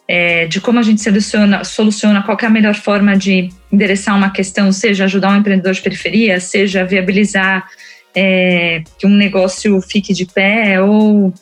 [0.08, 4.32] é, de como a gente soluciona, soluciona qual é a melhor forma de endereçar uma
[4.32, 7.68] questão, seja ajudar um empreendedor de periferia, seja viabilizar
[8.16, 11.34] é, que um negócio fique de pé ou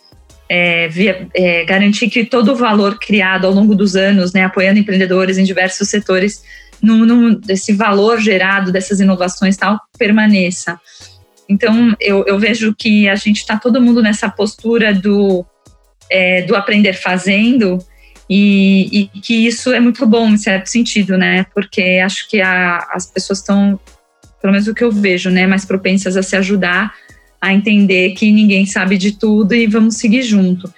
[0.49, 4.79] é, via, é, garantir que todo o valor criado ao longo dos anos, né, apoiando
[4.79, 6.43] empreendedores em diversos setores,
[6.81, 10.79] no, no, esse valor gerado dessas inovações tal permaneça.
[11.49, 15.45] Então, eu, eu vejo que a gente está todo mundo nessa postura do,
[16.09, 17.79] é, do aprender fazendo
[18.29, 21.45] e, e, que isso é muito bom em certo sentido, né?
[21.53, 23.79] Porque acho que a, as pessoas estão
[24.41, 26.93] pelo menos o que eu vejo, né, mais propensas a se ajudar,
[27.41, 30.71] a entender que ninguém sabe de tudo e vamos seguir junto.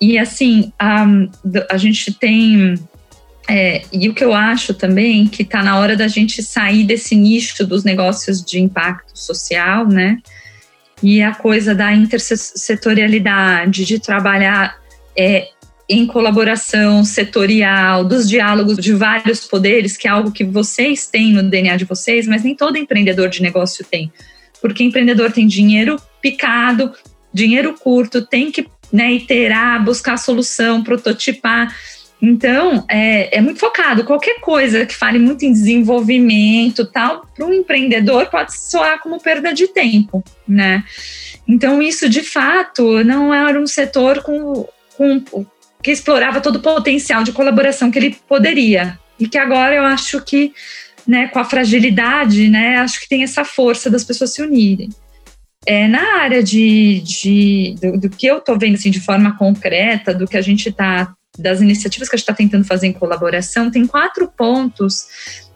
[0.00, 1.06] E assim, a,
[1.68, 2.74] a gente tem.
[3.48, 7.16] É, e o que eu acho também que está na hora da gente sair desse
[7.16, 10.18] nicho dos negócios de impacto social, né?
[11.02, 14.78] E a coisa da intersetorialidade, de trabalhar
[15.16, 15.48] é,
[15.90, 21.42] em colaboração setorial, dos diálogos de vários poderes, que é algo que vocês têm no
[21.42, 24.12] DNA de vocês, mas nem todo empreendedor de negócio tem.
[24.62, 26.92] Porque empreendedor tem dinheiro picado,
[27.34, 31.74] dinheiro curto, tem que né, iterar, buscar solução, prototipar.
[32.22, 34.04] Então, é, é, muito focado.
[34.04, 39.52] Qualquer coisa que fale muito em desenvolvimento tal, para um empreendedor pode soar como perda
[39.52, 40.84] de tempo, né?
[41.48, 45.44] Então, isso de fato não era um setor com, com,
[45.82, 48.98] que explorava todo o potencial de colaboração que ele poderia.
[49.18, 50.52] E que agora eu acho que,
[51.06, 54.88] né, com a fragilidade, né, acho que tem essa força das pessoas se unirem.
[55.66, 60.14] É, na área de, de do, do, que eu estou vendo assim, de forma concreta,
[60.14, 63.70] do que a gente está, das iniciativas que a gente está tentando fazer em colaboração,
[63.70, 65.06] tem quatro pontos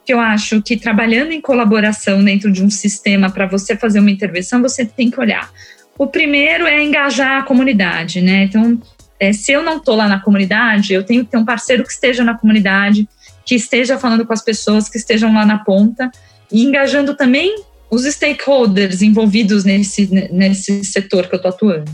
[0.04, 4.10] que eu acho que trabalhando em colaboração dentro de um sistema para você fazer uma
[4.10, 5.50] intervenção, você tem que olhar.
[5.96, 8.44] O primeiro é engajar a comunidade, né?
[8.44, 8.78] Então,
[9.18, 11.92] é, se eu não estou lá na comunidade, eu tenho que ter um parceiro que
[11.92, 13.08] esteja na comunidade,
[13.44, 16.10] que esteja falando com as pessoas, que estejam lá na ponta
[16.50, 17.54] e engajando também
[17.90, 21.90] os stakeholders envolvidos nesse, nesse setor que eu estou atuando.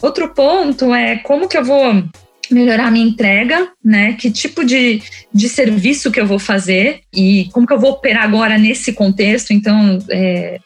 [0.00, 2.04] Outro ponto é como que eu vou
[2.50, 4.12] melhorar a minha entrega, né?
[4.12, 8.24] Que tipo de, de serviço que eu vou fazer e como que eu vou operar
[8.24, 9.52] agora nesse contexto.
[9.52, 10.60] Então, é,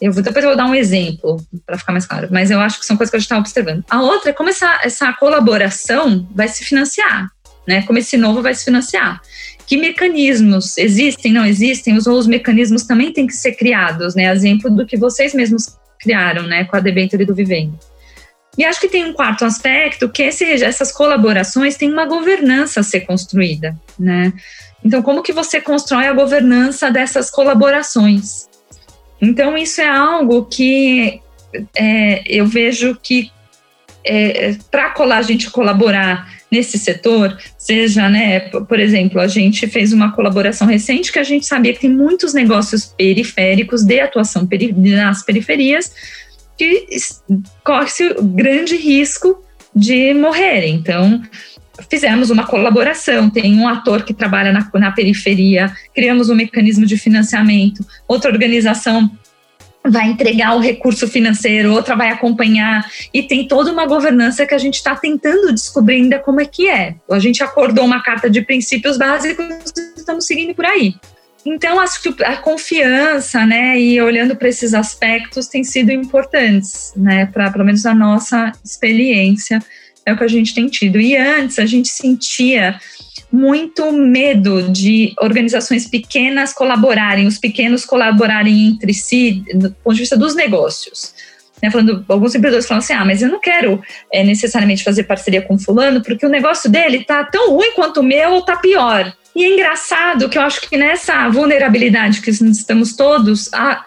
[0.00, 2.80] eu vou, depois eu vou dar um exemplo para ficar mais claro, mas eu acho
[2.80, 3.84] que são coisas que a gente está observando.
[3.88, 7.28] A outra é como essa, essa colaboração vai se financiar,
[7.66, 7.82] né?
[7.82, 9.20] Como esse novo vai se financiar.
[9.66, 11.96] Que mecanismos existem, não existem?
[11.96, 14.30] Os, os mecanismos também têm que ser criados, né?
[14.32, 16.64] Exemplo do que vocês mesmos criaram, né?
[16.64, 17.78] Com a debênture do Vivendo.
[18.56, 22.82] E acho que tem um quarto aspecto, que esse, essas colaborações têm uma governança a
[22.84, 24.32] ser construída, né?
[24.84, 28.48] Então, como que você constrói a governança dessas colaborações?
[29.24, 31.20] Então, isso é algo que
[31.74, 33.30] é, eu vejo que
[34.04, 40.12] é, para a gente colaborar nesse setor, seja, né, por exemplo, a gente fez uma
[40.12, 45.24] colaboração recente que a gente sabia que tem muitos negócios periféricos de atuação peri nas
[45.24, 45.92] periferias
[46.56, 46.86] que
[47.64, 49.42] corre-se grande risco
[49.74, 50.76] de morrerem.
[50.76, 51.20] Então,
[51.88, 53.30] fizemos uma colaboração.
[53.30, 59.10] Tem um ator que trabalha na, na periferia, criamos um mecanismo de financiamento, outra organização
[59.86, 64.58] vai entregar o recurso financeiro, outra vai acompanhar, e tem toda uma governança que a
[64.58, 66.94] gente está tentando descobrir ainda como é que é.
[67.10, 69.46] A gente acordou uma carta de princípios básicos,
[69.94, 70.94] estamos seguindo por aí.
[71.44, 77.26] Então, acho que a confiança, né, e olhando para esses aspectos, tem sido importantes, né,
[77.26, 79.62] para pelo menos a nossa experiência,
[80.06, 81.00] é o que a gente tem tido.
[81.00, 82.78] E antes, a gente sentia
[83.32, 90.16] muito medo de organizações pequenas colaborarem, os pequenos colaborarem entre si, do ponto de vista
[90.16, 91.14] dos negócios.
[91.62, 95.42] Né, falando, alguns empreendedores falam assim: ah, mas eu não quero é, necessariamente fazer parceria
[95.42, 99.12] com fulano, porque o negócio dele está tão ruim quanto o meu ou está pior.
[99.34, 103.84] E é engraçado que eu acho que nessa vulnerabilidade que estamos todos, a,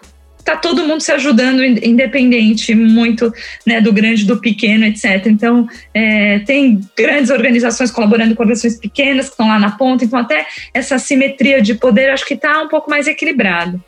[0.52, 3.32] tá todo mundo se ajudando, independente muito
[3.66, 5.26] né, do grande, do pequeno, etc.
[5.26, 10.18] Então, é, tem grandes organizações colaborando com organizações pequenas que estão lá na ponta, então
[10.18, 13.82] até essa simetria de poder acho que está um pouco mais equilibrado.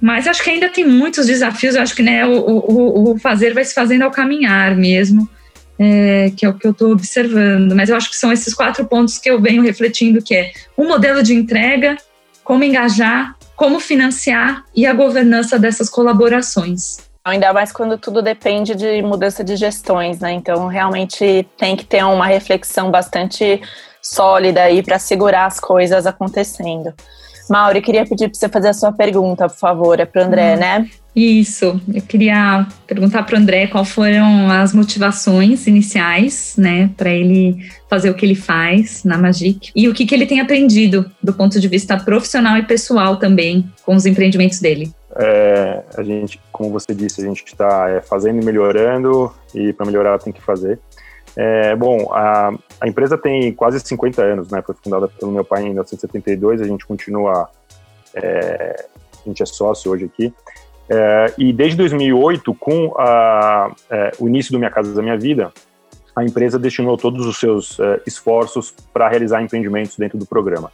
[0.00, 3.64] Mas acho que ainda tem muitos desafios, acho que né, o, o, o fazer vai
[3.64, 5.28] se fazendo ao caminhar mesmo
[5.82, 7.74] é, que é o que eu estou observando.
[7.74, 10.84] Mas eu acho que são esses quatro pontos que eu venho refletindo, que é o
[10.84, 11.96] modelo de entrega,
[12.44, 16.96] como engajar, como financiar e a governança dessas colaborações.
[17.22, 20.32] Ainda mais quando tudo depende de mudança de gestões, né?
[20.32, 23.60] Então, realmente tem que ter uma reflexão bastante
[24.00, 26.94] sólida aí para segurar as coisas acontecendo.
[27.50, 29.98] Mauri, queria pedir para você fazer a sua pergunta, por favor.
[29.98, 30.60] É para o André, uhum.
[30.60, 30.90] né?
[31.14, 31.80] Isso.
[31.92, 37.56] Eu queria perguntar para o André qual foram as motivações iniciais, né, para ele
[37.88, 41.32] fazer o que ele faz na Magic e o que, que ele tem aprendido do
[41.32, 44.92] ponto de vista profissional e pessoal também com os empreendimentos dele.
[45.16, 49.84] É, a gente, como você disse, a gente está é, fazendo e melhorando e para
[49.84, 50.78] melhorar tem que fazer.
[51.36, 54.62] É, bom, a, a, empresa tem quase 50 anos, né?
[54.62, 56.60] Foi fundada pelo meu pai em 1972.
[56.60, 57.48] A gente continua,
[58.14, 58.86] é,
[59.24, 60.34] a gente é sócio hoje aqui.
[60.88, 65.52] É, e desde 2008, com a, é, o início do Minha Casa da Minha Vida,
[66.16, 70.72] a empresa destinou todos os seus é, esforços para realizar empreendimentos dentro do programa.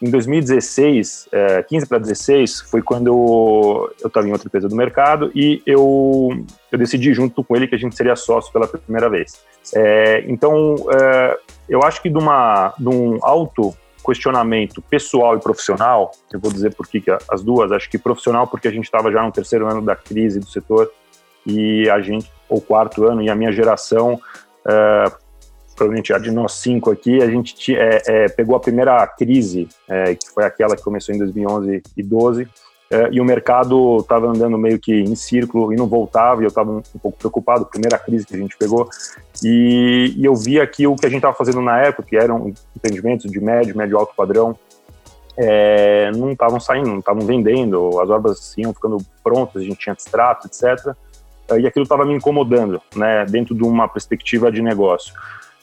[0.00, 1.28] Em 2016,
[1.68, 6.28] 15 para 16, foi quando eu estava em outra empresa do mercado e eu,
[6.70, 9.42] eu decidi junto com ele que a gente seria sócio pela primeira vez.
[9.74, 11.38] É, então, é,
[11.68, 16.74] eu acho que de, uma, de um alto questionamento pessoal e profissional, eu vou dizer
[16.74, 19.82] por que as duas, acho que profissional porque a gente estava já no terceiro ano
[19.82, 20.90] da crise do setor
[21.44, 24.20] e a gente, ou quarto ano, e a minha geração,
[24.66, 25.12] é,
[25.76, 30.14] provavelmente a de nós cinco aqui, a gente é, é, pegou a primeira crise, é,
[30.14, 32.48] que foi aquela que começou em 2011 e 12,
[32.90, 36.48] é, e o mercado estava andando meio que em círculo e não voltava, e eu
[36.48, 38.88] estava um, um, pouco preocupado, primeira crise que a gente pegou,
[39.42, 42.52] e, e eu vi aqui o que a gente estava fazendo na época, que eram
[42.74, 44.58] empreendimentos de médio, médio alto padrão,
[45.36, 49.92] é, não estavam saindo, não estavam vendendo, as obras iam ficando prontas, a gente tinha
[49.92, 50.94] extrato, etc.,
[51.58, 55.14] e aquilo estava me incomodando, né, dentro de uma perspectiva de negócio.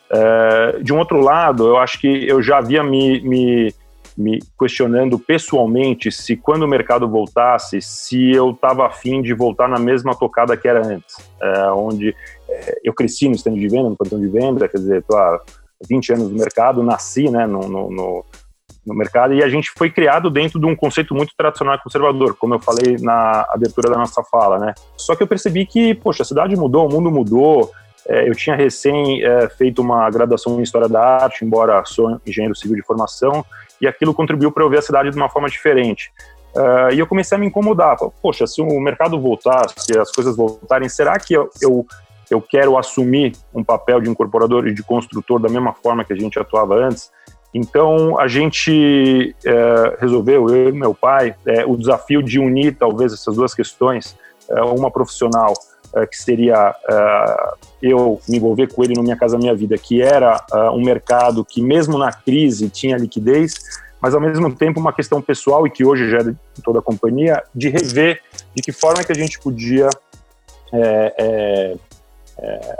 [0.09, 3.73] Uh, de um outro lado, eu acho que eu já havia me, me,
[4.17, 9.79] me questionando pessoalmente se quando o mercado voltasse, se eu estava afim de voltar na
[9.79, 13.97] mesma tocada que era antes, uh, onde uh, eu cresci no stand de venda, no
[13.97, 15.41] plantão de venda, quer dizer, estou há
[15.87, 18.25] 20 anos no mercado, nasci né, no, no, no
[18.85, 22.35] no mercado e a gente foi criado dentro de um conceito muito tradicional e conservador,
[22.35, 24.73] como eu falei na abertura da nossa fala, né?
[24.95, 27.71] Só que eu percebi que, poxa, a cidade mudou, o mundo mudou.
[28.07, 32.55] É, eu tinha recém é, feito uma graduação em História da Arte, embora sou engenheiro
[32.55, 33.43] civil de formação,
[33.81, 36.11] e aquilo contribuiu para eu ver a cidade de uma forma diferente.
[36.55, 37.97] Uh, e eu comecei a me incomodar.
[38.21, 41.85] Poxa, se o mercado voltar, se as coisas voltarem, será que eu, eu,
[42.31, 46.15] eu quero assumir um papel de incorporador e de construtor da mesma forma que a
[46.15, 47.11] gente atuava antes?
[47.53, 53.13] Então, a gente é, resolveu, eu e meu pai, é, o desafio de unir talvez
[53.13, 54.17] essas duas questões,
[54.49, 55.53] é, uma profissional,
[56.11, 57.53] que seria é,
[57.89, 61.43] eu me envolver com ele no Minha Casa Minha Vida, que era é, um mercado
[61.45, 65.85] que, mesmo na crise, tinha liquidez, mas ao mesmo tempo uma questão pessoal e que
[65.85, 68.21] hoje já é de toda a companhia, de rever
[68.53, 69.89] de que forma que a gente podia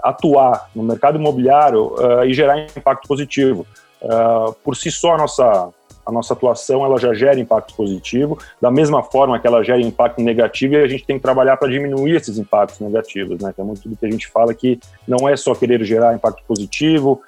[0.03, 1.95] atuar no mercado imobiliário
[2.27, 3.65] e gerar impacto positivo.
[4.01, 5.69] Uh, por si só, a nossa,
[6.05, 10.21] a nossa atuação ela já gera impacto positivo, da mesma forma que ela gera impacto
[10.21, 13.51] negativo, e a gente tem que trabalhar para diminuir esses impactos negativos, né?
[13.53, 16.43] Que é muito do que a gente fala que não é só querer gerar impacto
[16.47, 17.21] positivo,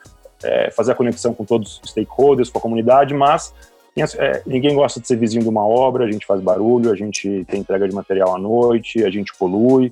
[0.44, 3.54] é, fazer a conexão com todos os stakeholders, com a comunidade, mas
[4.18, 7.44] é, ninguém gosta de ser vizinho de uma obra, a gente faz barulho, a gente
[7.46, 9.92] tem entrega de material à noite, a gente polui,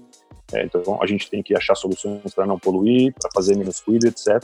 [0.54, 4.06] é, então a gente tem que achar soluções para não poluir, para fazer menos ruído,
[4.06, 4.44] etc.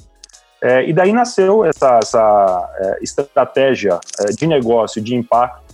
[0.63, 5.73] É, e daí nasceu essa, essa é, estratégia é, de negócio, de impacto,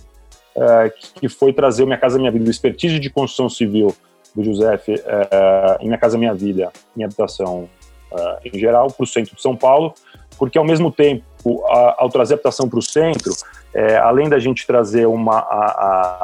[0.56, 3.94] é, que foi trazer o Minha Casa Minha Vida, o expertise de construção civil
[4.34, 4.80] do José
[5.80, 7.68] em Minha Casa Minha Vida, em habitação
[8.44, 9.92] em geral, para o centro de São Paulo,
[10.38, 11.24] porque ao mesmo tempo,
[11.66, 13.32] ao trazer a habitação para o centro,
[14.02, 15.66] além da gente trazer uma, a,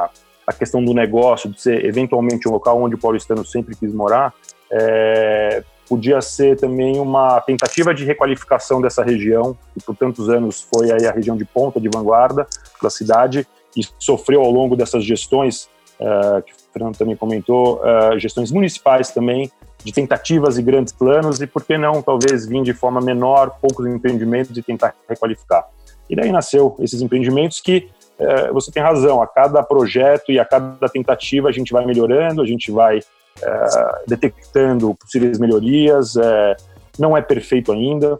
[0.04, 0.10] a,
[0.46, 4.32] a, questão do negócio, de ser eventualmente um local onde o paulistano sempre quis morar,
[4.70, 10.90] é, podia ser também uma tentativa de requalificação dessa região, que por tantos anos foi
[10.90, 12.46] aí a região de ponta, de vanguarda
[12.82, 15.68] da cidade, e sofreu ao longo dessas gestões,
[16.00, 19.50] uh, que o Fernando também comentou, uh, gestões municipais também,
[19.84, 23.86] de tentativas e grandes planos, e por que não, talvez, vir de forma menor, poucos
[23.86, 25.66] empreendimentos e tentar requalificar.
[26.08, 30.44] E daí nasceu esses empreendimentos que, uh, você tem razão, a cada projeto e a
[30.44, 33.00] cada tentativa a gente vai melhorando, a gente vai
[33.42, 36.16] é, detectando possíveis melhorias.
[36.16, 36.56] É,
[36.98, 38.18] não é perfeito ainda.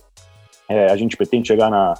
[0.68, 1.94] É, a gente pretende chegar na,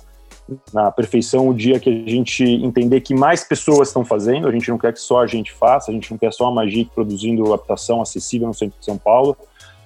[0.73, 4.49] na perfeição o dia que a gente entender que mais pessoas estão fazendo.
[4.49, 6.51] A gente não quer que só a gente faça, a gente não quer só a
[6.51, 9.37] Magic produzindo adaptação acessível no centro de São Paulo.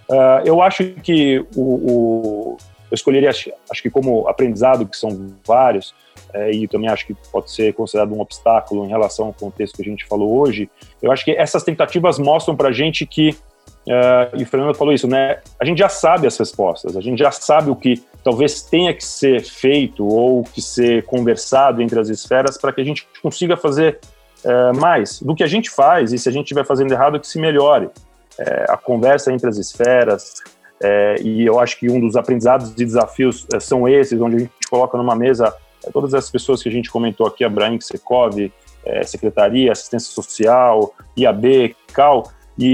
[0.09, 2.57] Uh, eu acho que o, o,
[2.91, 5.95] eu escolheria, acho que como aprendizado, que são vários,
[6.35, 9.83] é, e também acho que pode ser considerado um obstáculo em relação ao contexto que
[9.83, 10.71] a gente falou hoje,
[11.03, 14.93] eu acho que essas tentativas mostram para a gente que, uh, e o Fernando falou
[14.93, 15.39] isso, né?
[15.59, 19.05] A gente já sabe as respostas, a gente já sabe o que talvez tenha que
[19.05, 23.99] ser feito ou que ser conversado entre as esferas para que a gente consiga fazer
[24.45, 27.27] uh, mais do que a gente faz e se a gente estiver fazendo errado, que
[27.27, 27.87] se melhore.
[27.87, 30.35] Uh, a conversa entre as esferas,
[30.81, 34.39] é, e eu acho que um dos aprendizados e desafios é, são esses, onde a
[34.41, 35.53] gente coloca numa mesa
[35.93, 38.53] todas as pessoas que a gente comentou aqui, a Brian Sekov,
[38.85, 42.67] é, Secretaria, Assistência Social, IAB, CAL, e,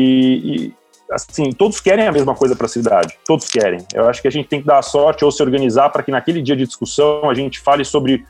[0.44, 0.74] e
[1.10, 3.80] assim, todos querem a mesma coisa para a cidade, todos querem.
[3.92, 6.10] Eu acho que a gente tem que dar a sorte ou se organizar para que
[6.10, 8.24] naquele dia de discussão a gente fale sobre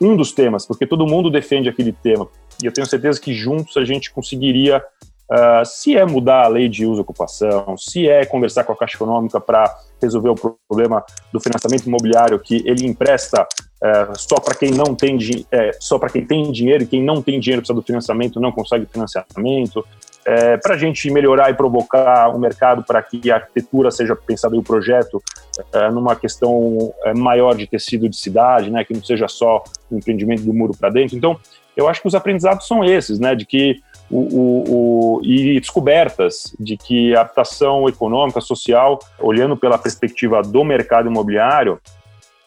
[0.00, 2.28] um dos temas, porque todo mundo defende aquele tema.
[2.62, 4.82] E eu tenho certeza que juntos a gente conseguiria
[5.30, 8.76] Uh, se é mudar a lei de uso e ocupação, se é conversar com a
[8.76, 10.36] Caixa Econômica para resolver o
[10.68, 15.18] problema do financiamento imobiliário, que ele empresta uh, só para quem não tem
[15.50, 18.52] é, só para quem tem dinheiro e quem não tem dinheiro precisa do financiamento não
[18.52, 19.84] consegue financiamento.
[20.24, 24.56] É, para a gente melhorar e provocar o mercado para que a arquitetura seja pensada
[24.56, 25.22] e o projeto
[25.92, 30.52] numa questão maior de tecido de cidade, né, que não seja só o empreendimento do
[30.52, 31.16] muro para dentro.
[31.16, 31.38] Então,
[31.76, 36.54] eu acho que os aprendizados são esses, né, de que o, o, o, e descobertas
[36.58, 41.80] de que a adaptação econômica, social, olhando pela perspectiva do mercado imobiliário,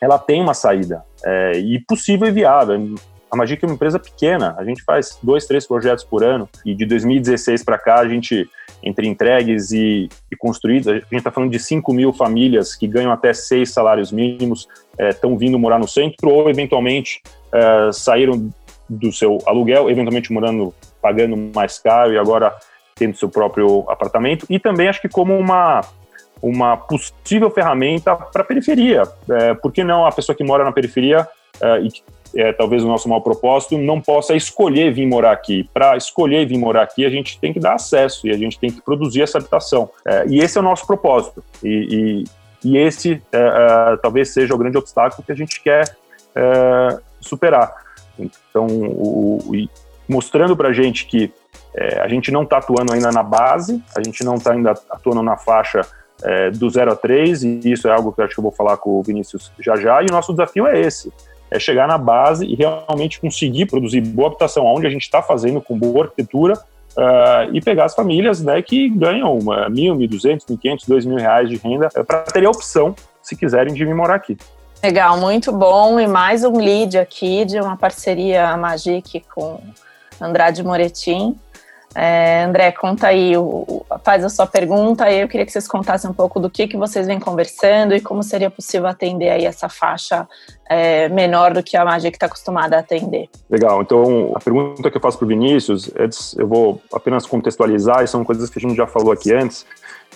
[0.01, 2.95] ela tem uma saída é, e possível e viável.
[3.29, 6.73] A Magic é uma empresa pequena, a gente faz dois, três projetos por ano e
[6.73, 8.49] de 2016 para cá a gente,
[8.81, 13.11] entre entregues e, e construídos, a gente está falando de 5 mil famílias que ganham
[13.11, 14.67] até seis salários mínimos,
[14.97, 17.21] estão é, vindo morar no centro ou eventualmente
[17.53, 18.49] é, saíram
[18.89, 22.53] do seu aluguel, eventualmente morando, pagando mais caro e agora
[22.95, 25.81] tendo seu próprio apartamento, e também acho que como uma,
[26.41, 29.03] uma possível ferramenta para a periferia.
[29.29, 31.25] É, por que não a pessoa que mora na periferia
[31.61, 32.03] é, e que
[32.35, 35.67] é, talvez o nosso mau propósito, não possa escolher vir morar aqui.
[35.73, 38.69] Para escolher vir morar aqui, a gente tem que dar acesso e a gente tem
[38.69, 39.89] que produzir essa habitação.
[40.05, 41.43] É, e esse é o nosso propósito.
[41.63, 42.23] E,
[42.63, 45.95] e, e esse é, é talvez seja o grande obstáculo que a gente quer
[46.35, 47.73] é, superar.
[48.19, 49.69] Então, o, o,
[50.07, 51.31] mostrando para a gente que
[51.75, 55.21] é, a gente não está atuando ainda na base, a gente não está ainda atuando
[55.23, 55.81] na faixa
[56.57, 58.75] do 0 a 3, e isso é algo que eu acho que eu vou falar
[58.75, 61.13] com o Vinícius já já, e o nosso desafio é esse
[61.51, 65.61] é chegar na base e realmente conseguir produzir boa habitação, onde a gente está fazendo
[65.61, 70.45] com boa arquitetura, uh, e pegar as famílias né, que ganham uma, mil, mil duzentos,
[70.47, 73.83] mil quinhentos, dois mil reais de renda uh, para terem a opção, se quiserem, de
[73.83, 74.37] vir morar aqui.
[74.81, 75.99] Legal, muito bom.
[75.99, 79.59] E mais um lead aqui de uma parceria Magic com
[80.21, 81.37] Andrade Moretim.
[81.93, 86.09] É, André, conta aí, o, faz a sua pergunta e eu queria que vocês contassem
[86.09, 89.67] um pouco do que, que vocês vêm conversando e como seria possível atender aí essa
[89.67, 90.27] faixa
[90.69, 93.27] é, menor do que a Magic está acostumada a atender.
[93.49, 95.91] Legal, então a pergunta que eu faço para o Vinícius,
[96.37, 99.65] eu vou apenas contextualizar, e são coisas que a gente já falou aqui antes.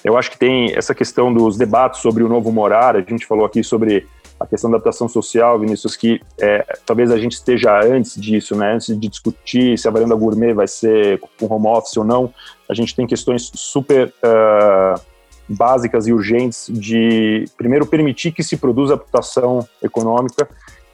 [0.04, 3.46] Eu acho que tem essa questão dos debates sobre o novo morar, a gente falou
[3.46, 4.08] aqui sobre
[4.44, 8.74] a questão da adaptação social, Vinícius, que é, talvez a gente esteja antes disso, né?
[8.74, 12.34] Antes de discutir se a varanda gourmet vai ser com home office ou não,
[12.70, 15.00] a gente tem questões super uh,
[15.48, 20.50] básicas e urgentes de, primeiro, permitir que se produza adaptação econômica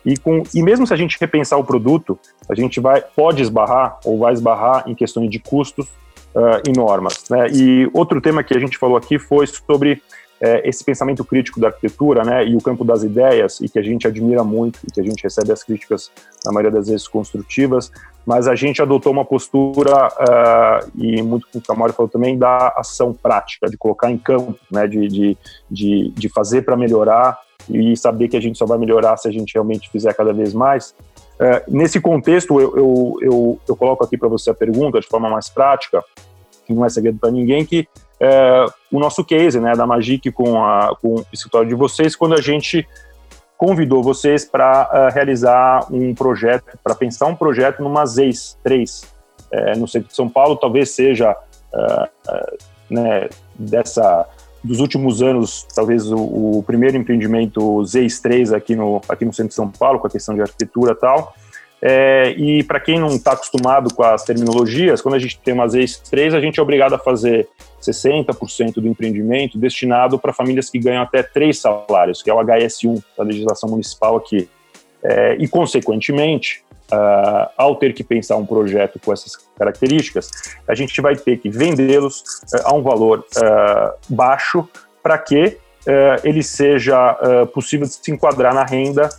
[0.06, 4.00] e, com, e mesmo se a gente repensar o produto, a gente vai, pode esbarrar
[4.06, 5.88] ou vai esbarrar em questões de custos
[6.36, 7.24] uh, e normas.
[7.32, 7.48] Né?
[7.52, 10.04] E outro tema que a gente falou aqui foi sobre
[10.42, 13.82] é, esse pensamento crítico da arquitetura, né, e o campo das ideias, e que a
[13.82, 16.12] gente admira muito, e que a gente recebe as críticas,
[16.46, 17.92] na maioria das vezes, construtivas,
[18.26, 22.74] mas a gente adotou uma postura, uh, e muito com o Camaro falou também, da
[22.78, 25.38] ação prática, de colocar em campo, né, de, de,
[25.70, 27.38] de, de fazer para melhorar,
[27.70, 30.54] e saber que a gente só vai melhorar se a gente realmente fizer cada vez
[30.54, 30.96] mais.
[31.36, 35.30] Uh, nesse contexto, eu, eu, eu, eu coloco aqui para você a pergunta de forma
[35.30, 36.04] mais prática,
[36.66, 37.88] que não é segredo para ninguém, que
[38.22, 42.34] é, o nosso case, né, da Magic com, a, com o escritório de vocês, quando
[42.34, 42.88] a gente
[43.58, 49.06] convidou vocês para uh, é, realizar um projeto, para pensar um projeto numa ZEIS 3,
[49.52, 51.36] é, no centro de São Paulo, talvez seja
[51.74, 52.58] uh, uh,
[52.90, 54.26] né, dessa
[54.62, 59.50] dos últimos anos, talvez o, o, primeiro empreendimento ZEIS 3 aqui no, aqui no centro
[59.50, 61.34] de São Paulo, com a questão de arquitetura e tal,
[61.82, 65.66] é, e para quem não está acostumado com as terminologias, quando a gente tem uma
[65.66, 67.48] ZEIS-3, a gente é obrigado a fazer
[67.82, 73.04] 60% do empreendimento destinado para famílias que ganham até três salários, que é o HS1
[73.18, 74.50] da legislação municipal aqui.
[75.02, 80.30] É, e, consequentemente, uh, ao ter que pensar um projeto com essas características,
[80.68, 82.22] a gente vai ter que vendê-los
[82.54, 84.68] uh, a um valor uh, baixo
[85.02, 85.58] para que
[86.24, 87.18] ele seja
[87.52, 89.10] possível de se enquadrar na renda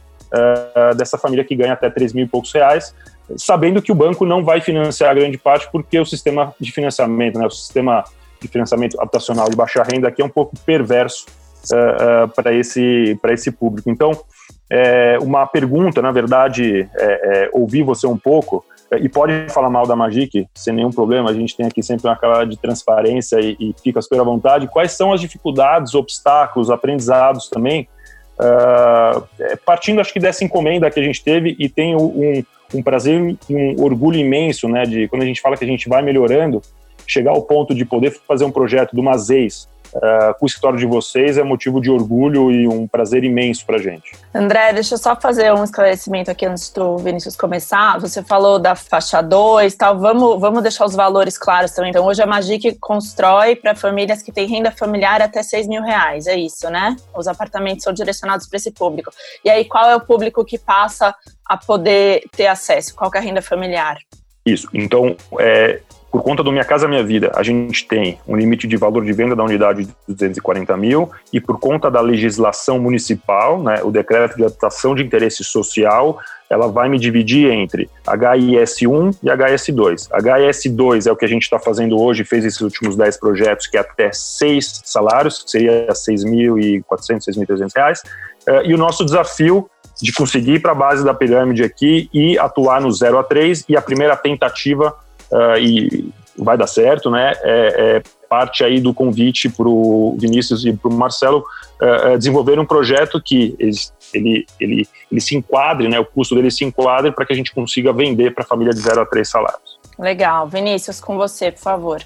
[0.96, 2.94] dessa família que ganha até 3 mil e poucos reais,
[3.36, 7.46] sabendo que o banco não vai financiar grande parte, porque o sistema de financiamento, né,
[7.46, 8.04] o sistema
[8.40, 11.26] de financiamento habitacional de baixa renda aqui é um pouco perverso
[11.72, 13.90] uh, uh, para esse, esse público.
[13.90, 14.12] Então,
[14.72, 18.64] é, uma pergunta, na verdade, é, é, ouvir você um pouco,
[19.00, 22.16] e pode falar mal da Magic, sem nenhum problema, a gente tem aqui sempre uma
[22.16, 24.66] cara de transparência e, e fica super à vontade.
[24.68, 27.88] Quais são as dificuldades, obstáculos, aprendizados também
[28.40, 29.26] Uh,
[29.66, 32.42] partindo, acho que dessa encomenda que a gente teve e tem um,
[32.74, 33.20] um prazer,
[33.50, 36.62] um orgulho imenso, né, de quando a gente fala que a gente vai melhorando,
[37.10, 40.78] chegar ao ponto de poder fazer um projeto de uma ZEIS uh, com o escritório
[40.78, 44.12] de vocês é motivo de orgulho e um prazer imenso para gente.
[44.34, 47.98] André, deixa eu só fazer um esclarecimento aqui antes do Vinícius começar.
[48.00, 51.90] Você falou da faixa 2 tal, vamos, vamos deixar os valores claros também.
[51.90, 56.26] Então, hoje a Magic constrói para famílias que têm renda familiar até 6 mil reais,
[56.26, 56.96] é isso, né?
[57.16, 59.10] Os apartamentos são direcionados para esse público.
[59.44, 62.94] E aí, qual é o público que passa a poder ter acesso?
[62.94, 63.98] Qual é a renda familiar?
[64.44, 64.68] Isso.
[64.72, 65.80] Então, é,
[66.10, 69.12] por conta do Minha Casa Minha Vida, a gente tem um limite de valor de
[69.12, 74.36] venda da unidade de 240 mil e por conta da legislação municipal, né, o decreto
[74.36, 80.08] de adaptação de interesse social, ela vai me dividir entre HIS1 e HIS2.
[80.10, 83.76] HIS2 é o que a gente está fazendo hoje, fez esses últimos 10 projetos, que
[83.76, 86.82] é até 6 salários, seria 6.400,
[87.28, 88.02] 6.300 reais.
[88.48, 89.70] Eh, e o nosso desafio
[90.02, 93.66] de conseguir ir para a base da pirâmide aqui e atuar no 0 a 3
[93.68, 94.92] e a primeira tentativa
[95.32, 97.32] uh, e vai dar certo, né?
[97.42, 101.44] É, é parte aí do convite para o Vinícius e para o Marcelo
[101.82, 103.72] uh, desenvolver um projeto que ele,
[104.14, 105.98] ele, ele, ele se enquadre, né?
[105.98, 108.80] O custo dele se enquadre para que a gente consiga vender para a família de
[108.80, 109.80] 0 a 3 salários.
[109.98, 110.46] Legal.
[110.46, 112.02] Vinícius, com você, por favor.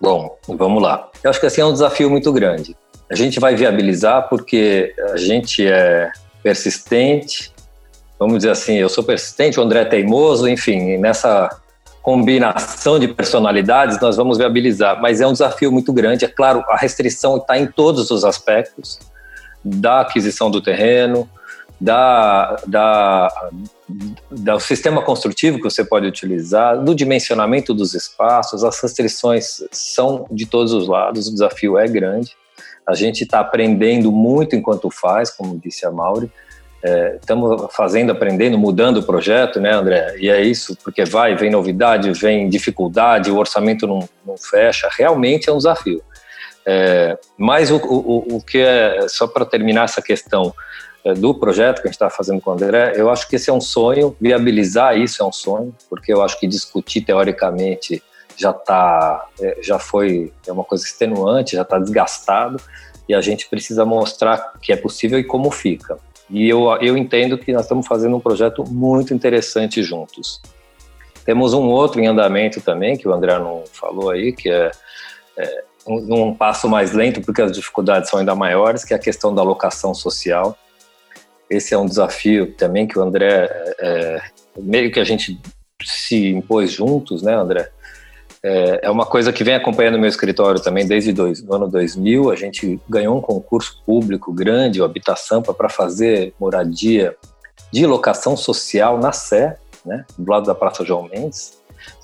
[0.00, 1.08] Bom, vamos lá.
[1.22, 2.76] Eu acho que assim é um desafio muito grande.
[3.10, 6.10] A gente vai viabilizar porque a gente é
[6.42, 7.52] persistente,
[8.18, 11.48] vamos dizer assim, eu sou persistente, o André é teimoso, enfim, nessa
[12.02, 16.24] combinação de personalidades nós vamos viabilizar, mas é um desafio muito grande.
[16.24, 18.98] É claro, a restrição está em todos os aspectos
[19.64, 21.28] da aquisição do terreno,
[21.80, 23.28] da, da,
[24.30, 30.46] do sistema construtivo que você pode utilizar, do dimensionamento dos espaços, as restrições são de
[30.46, 32.36] todos os lados, o desafio é grande.
[32.86, 36.32] A gente está aprendendo muito enquanto faz, como disse a Mauri.
[36.82, 40.16] É, estamos fazendo, aprendendo, mudando o projeto, né, André?
[40.18, 44.88] E é isso, porque vai, vem novidade, vem dificuldade, o orçamento não, não fecha.
[44.96, 46.02] Realmente é um desafio.
[46.64, 50.54] É, mas o, o, o que é, só para terminar essa questão
[51.04, 53.48] é, do projeto que a gente está fazendo com o André, eu acho que esse
[53.48, 58.02] é um sonho, viabilizar isso é um sonho, porque eu acho que discutir teoricamente
[58.36, 62.60] já tá, é, já foi, é uma coisa extenuante, já está desgastado,
[63.08, 65.98] e a gente precisa mostrar que é possível e como fica.
[66.30, 70.40] E eu, eu entendo que nós estamos fazendo um projeto muito interessante juntos.
[71.24, 74.70] Temos um outro em andamento também, que o André não falou aí, que é,
[75.36, 79.00] é um, um, passo mais lento, porque as dificuldades são ainda maiores, que é a
[79.00, 80.56] questão da locação social.
[81.48, 83.48] Esse é um desafio também que o André,
[83.78, 84.20] é,
[84.58, 85.40] é meio que a gente
[85.82, 87.70] se impôs juntos, né, André?
[88.42, 91.68] É, é uma coisa que vem acompanhando o meu escritório também desde dois, o ano
[91.68, 92.30] 2000.
[92.30, 97.16] A gente ganhou um concurso público grande, o Habitação, para fazer moradia
[97.72, 101.58] de locação social na Sé, né, do lado da Praça João Mendes.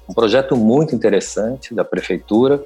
[0.09, 2.63] Um projeto muito interessante da prefeitura.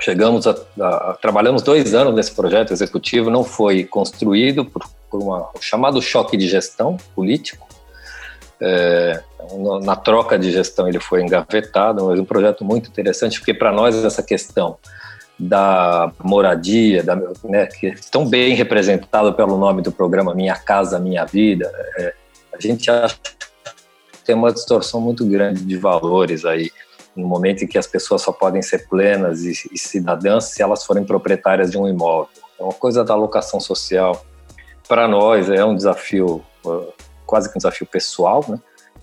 [0.00, 5.50] Chegamos a, a, trabalhamos dois anos nesse projeto executivo, não foi construído por, por uma,
[5.60, 7.67] chamado choque de gestão político.
[8.60, 9.22] É,
[9.82, 13.94] na troca de gestão ele foi engavetado, mas um projeto muito interessante, porque para nós
[14.04, 14.76] essa questão
[15.38, 20.98] da moradia, da, né, que é tão bem representado pelo nome do programa Minha Casa
[20.98, 22.14] Minha Vida, é,
[22.52, 26.70] a gente acha que tem uma distorção muito grande de valores aí,
[27.14, 30.84] no momento em que as pessoas só podem ser plenas e, e cidadãs se elas
[30.84, 32.28] forem proprietárias de um imóvel.
[32.58, 34.24] É uma coisa da alocação social.
[34.88, 36.44] Para nós é um desafio,
[37.28, 38.58] quase que um desafio pessoal, né?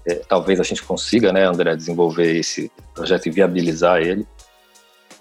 [0.07, 4.25] é, talvez a gente consiga, né, André, desenvolver esse projeto e viabilizar ele.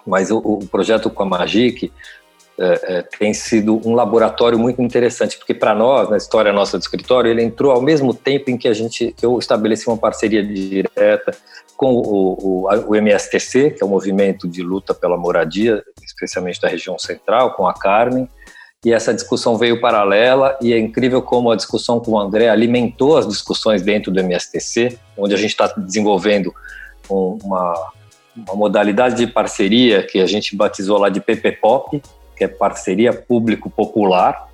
[0.06, 1.90] Mas o, o projeto com a Magic
[2.58, 6.82] é, é, tem sido um laboratório muito interessante, porque para nós, na história nossa do
[6.82, 10.44] escritório, ele entrou ao mesmo tempo em que a gente, que eu estabeleci uma parceria
[10.44, 11.32] direta
[11.76, 16.68] com o, o, o MSTC, que é o movimento de luta pela moradia, especialmente da
[16.68, 18.28] região central, com a Carmen,
[18.84, 23.16] e essa discussão veio paralela e é incrível como a discussão com o André alimentou
[23.16, 26.54] as discussões dentro do MSTC, onde a gente está desenvolvendo
[27.08, 27.92] uma,
[28.36, 32.02] uma, modalidade de parceria que a gente batizou lá de PPPOP,
[32.36, 34.48] que é parceria público-popular,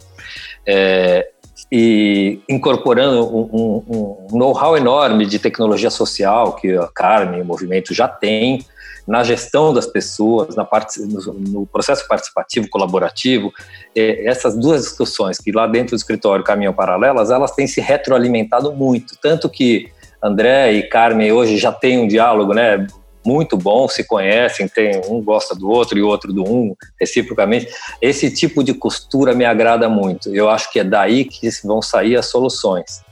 [0.64, 1.28] é,
[1.72, 7.93] e incorporando um, um, um know-how enorme de tecnologia social que a Carmen, o movimento
[7.93, 8.64] já tem,
[9.07, 13.53] na gestão das pessoas, na parte, no, no processo participativo colaborativo,
[13.95, 18.73] é, essas duas discussões que lá dentro do escritório caminham paralelas, elas têm se retroalimentado
[18.73, 19.91] muito, tanto que
[20.23, 22.87] André e Carmen hoje já têm um diálogo, né,
[23.25, 27.69] muito bom, se conhecem, tem um gosta do outro e o outro do um, reciprocamente.
[28.01, 30.35] Esse tipo de costura me agrada muito.
[30.35, 33.03] Eu acho que é daí que vão sair as soluções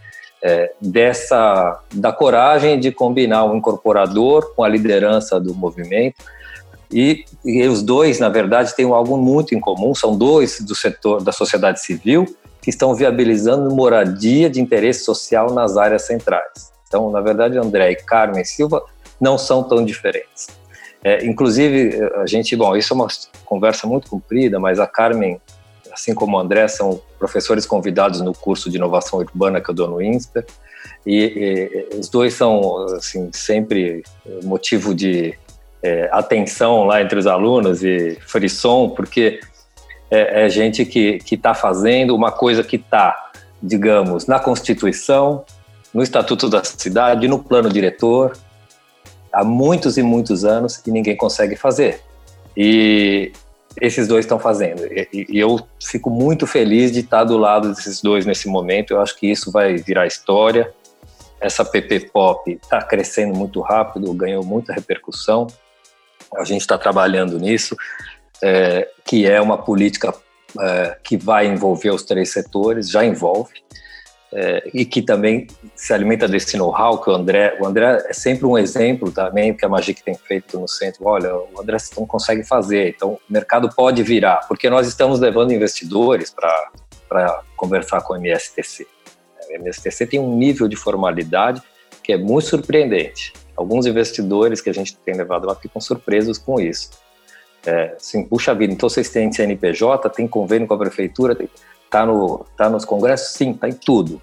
[0.43, 6.17] é, dessa da coragem de combinar o incorporador com a liderança do movimento.
[6.91, 11.23] E, e, os dois na verdade têm algo muito em comum são dois do setor
[11.23, 12.25] da sociedade civil
[12.63, 16.73] que estão viabilizando moradia de interesse social nas áreas centrais.
[16.87, 18.83] Então na verdade André e Carmen Silva
[19.21, 20.47] não são tão diferentes.
[21.05, 23.07] É, inclusive a gente bom isso é uma
[23.45, 25.41] conversa muito comprida mas a Carmen
[25.99, 29.89] assim como o André, são professores convidados no curso de inovação urbana que eu dou
[29.89, 30.47] no INSPER.
[31.05, 34.05] E, e os dois são, assim, sempre
[34.45, 35.37] motivo de
[35.83, 39.41] é, atenção lá entre os alunos e frisson, porque
[40.09, 43.31] é, é gente que está fazendo uma coisa que está,
[43.61, 45.45] digamos, na Constituição,
[45.93, 48.37] no Estatuto da Cidade, no plano diretor,
[49.33, 52.01] há muitos e muitos anos e ninguém consegue fazer.
[52.57, 53.33] E
[53.81, 54.87] esses dois estão fazendo.
[54.87, 58.93] E, e, eu fico muito feliz de estar do lado desses dois nesse momento.
[58.93, 60.73] Eu acho que isso vai virar história.
[61.41, 65.47] Essa PP Pop está crescendo muito rápido, ganhou muita repercussão.
[66.37, 67.77] A gente está trabalhando nisso,
[68.43, 70.15] é, que é uma política
[70.61, 73.55] é, que vai envolver os três setores, já envolve.
[74.33, 78.45] É, e que também se alimenta desse know-how que o André, o André é sempre
[78.47, 81.07] um exemplo também que a Magic tem feito no centro.
[81.07, 85.53] Olha, o André não consegue fazer, então o mercado pode virar, porque nós estamos levando
[85.53, 86.35] investidores
[87.09, 88.87] para conversar com o MSTC.
[89.49, 91.63] O MSTC tem um nível de formalidade
[92.03, 93.33] que é muito surpreendente.
[93.57, 96.91] Alguns investidores que a gente tem levado lá ficam surpresos com isso.
[97.67, 101.51] É, assim, puxa vida, então vocês têm CNPJ, tem convênio com a prefeitura, tem
[101.89, 103.29] Está no, tá nos congressos?
[103.35, 104.21] Sim, está em tudo.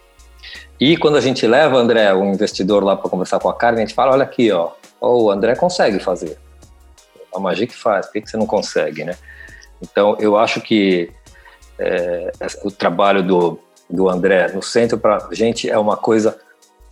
[0.80, 3.88] E quando a gente leva, André, um investidor lá para conversar com a Carmen, a
[3.88, 6.38] gente fala, olha aqui, ó, o André consegue fazer.
[7.34, 9.18] A magia que faz, por que, que você não consegue, né?
[9.82, 11.12] Então, eu acho que
[11.80, 12.32] é,
[12.64, 13.60] o trabalho do,
[13.90, 16.38] do André no centro para a gente é uma coisa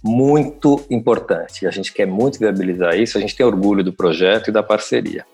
[0.04, 1.68] muito importante.
[1.68, 5.26] A gente quer muito viabilizar isso, a gente tem orgulho do projeto e da parceria.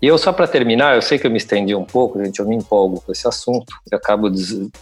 [0.00, 2.46] E eu, só para terminar, eu sei que eu me estendi um pouco, gente, eu
[2.46, 4.30] me empolgo com esse assunto e acabo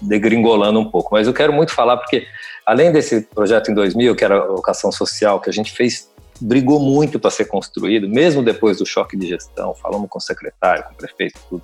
[0.01, 2.27] degringolando um pouco, mas eu quero muito falar porque,
[2.65, 6.81] além desse projeto em 2000, que era a vocação social, que a gente fez, brigou
[6.81, 10.93] muito para ser construído, mesmo depois do choque de gestão, falamos com o secretário, com
[10.93, 11.63] o prefeito, tudo.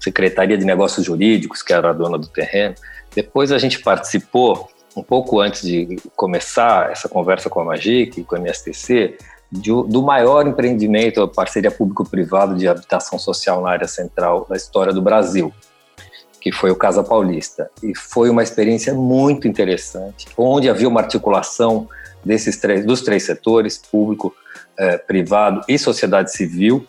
[0.00, 2.76] Secretaria de Negócios Jurídicos, que era a dona do terreno.
[3.14, 8.36] Depois a gente participou, um pouco antes de começar essa conversa com a Magic, com
[8.36, 9.18] a MSTC,
[9.50, 14.92] de, do maior empreendimento, a parceria público-privado de habitação social na área central da história
[14.92, 15.52] do Brasil,
[16.40, 17.70] que foi o Casa Paulista.
[17.82, 21.88] E foi uma experiência muito interessante, onde havia uma articulação
[22.24, 24.34] desses três, dos três setores, público,
[24.78, 26.86] eh, privado e sociedade civil,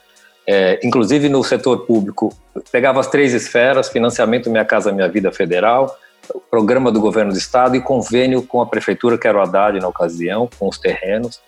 [0.48, 2.34] é, inclusive no setor público,
[2.72, 5.94] pegava as três esferas, financiamento Minha Casa Minha Vida Federal,
[6.50, 9.90] programa do governo do estado e convênio com a prefeitura, que era o Haddad na
[9.90, 11.42] ocasião, com os terrenos,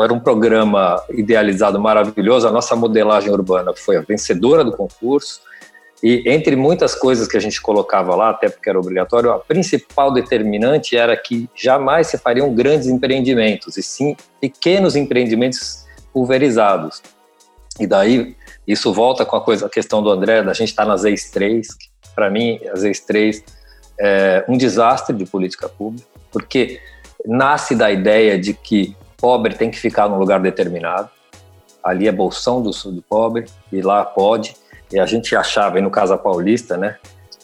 [0.00, 2.46] era um programa idealizado maravilhoso.
[2.46, 5.40] A nossa modelagem urbana foi a vencedora do concurso.
[6.02, 10.12] E entre muitas coisas que a gente colocava lá, até porque era obrigatório, a principal
[10.12, 17.00] determinante era que jamais se fariam grandes empreendimentos, e sim pequenos empreendimentos pulverizados.
[17.78, 18.36] E daí
[18.66, 21.30] isso volta com a coisa, a questão do André, da gente estar tá nas ex
[21.30, 21.68] 3,
[22.16, 23.44] para mim as ex 3
[24.00, 26.80] é um desastre de política pública, porque
[27.24, 31.08] nasce da ideia de que pobre tem que ficar num lugar determinado.
[31.80, 34.56] Ali é bolsão do, do pobre e lá pode.
[34.92, 36.96] E a gente achava, e no caso a Paulista, né,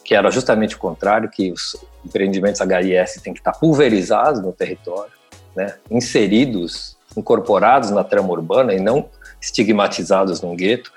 [0.05, 5.12] que era justamente o contrário, que os empreendimentos HIS têm que estar pulverizados no território,
[5.55, 9.09] né, inseridos, incorporados na trama urbana e não
[9.41, 10.93] estigmatizados num gueto.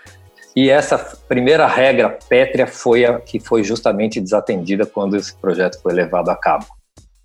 [0.56, 5.94] E essa primeira regra pétrea foi a que foi justamente desatendida quando esse projeto foi
[5.94, 6.66] levado a cabo.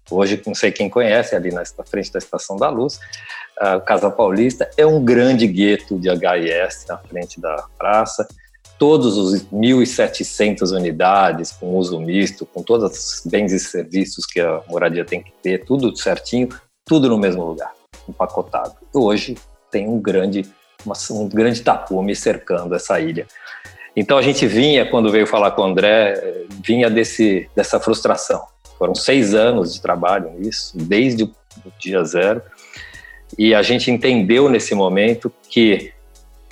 [0.09, 3.00] Hoje, não sei quem conhece, ali na frente da Estação da Luz,
[3.59, 8.26] a Casa Paulista é um grande gueto de HIS na frente da praça.
[8.78, 14.61] Todos os 1.700 unidades com uso misto, com todos os bens e serviços que a
[14.68, 16.48] moradia tem que ter, tudo certinho,
[16.84, 17.72] tudo no mesmo lugar,
[18.07, 18.74] empacotado.
[18.92, 19.36] Hoje
[19.70, 20.44] tem um grande,
[21.11, 23.26] um grande tapume cercando essa ilha.
[23.96, 28.42] Então a gente vinha, quando veio falar com o André, vinha desse, dessa frustração
[28.78, 31.32] foram seis anos de trabalho nisso, desde o
[31.78, 32.42] dia zero.
[33.39, 35.93] E a gente entendeu nesse momento que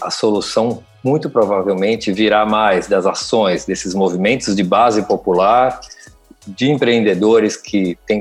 [0.00, 5.80] a solução muito provavelmente virá mais das ações, desses movimentos de base popular,
[6.46, 8.20] de empreendedores que tem,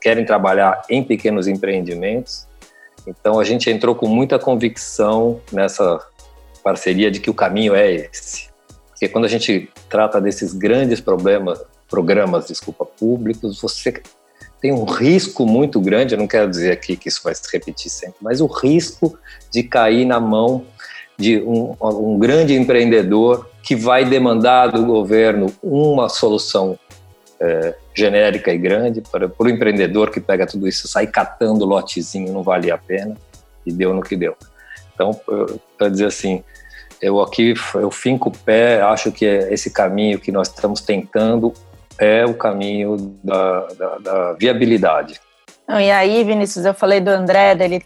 [0.00, 2.46] querem trabalhar em pequenos empreendimentos.
[3.06, 6.00] Então a gente entrou com muita convicção nessa
[6.62, 8.48] parceria de que o caminho é esse.
[8.88, 14.02] Porque quando a gente trata desses grandes problemas programas, desculpa, públicos, você
[14.64, 17.90] tem um risco muito grande, eu não quero dizer aqui que isso vai se repetir
[17.90, 19.18] sempre, mas o risco
[19.52, 20.64] de cair na mão
[21.18, 26.78] de um, um grande empreendedor que vai demandar do governo uma solução
[27.38, 32.32] é, genérica e grande para, para o empreendedor que pega tudo isso, sai catando lotezinho,
[32.32, 33.18] não valia a pena
[33.66, 34.34] e deu no que deu.
[34.94, 35.10] Então,
[35.76, 36.42] para dizer assim,
[37.02, 41.52] eu aqui eu finco o pé, acho que é esse caminho que nós estamos tentando
[41.98, 45.20] é o caminho da, da, da viabilidade.
[45.66, 47.82] E aí, Vinícius, eu falei do André, dele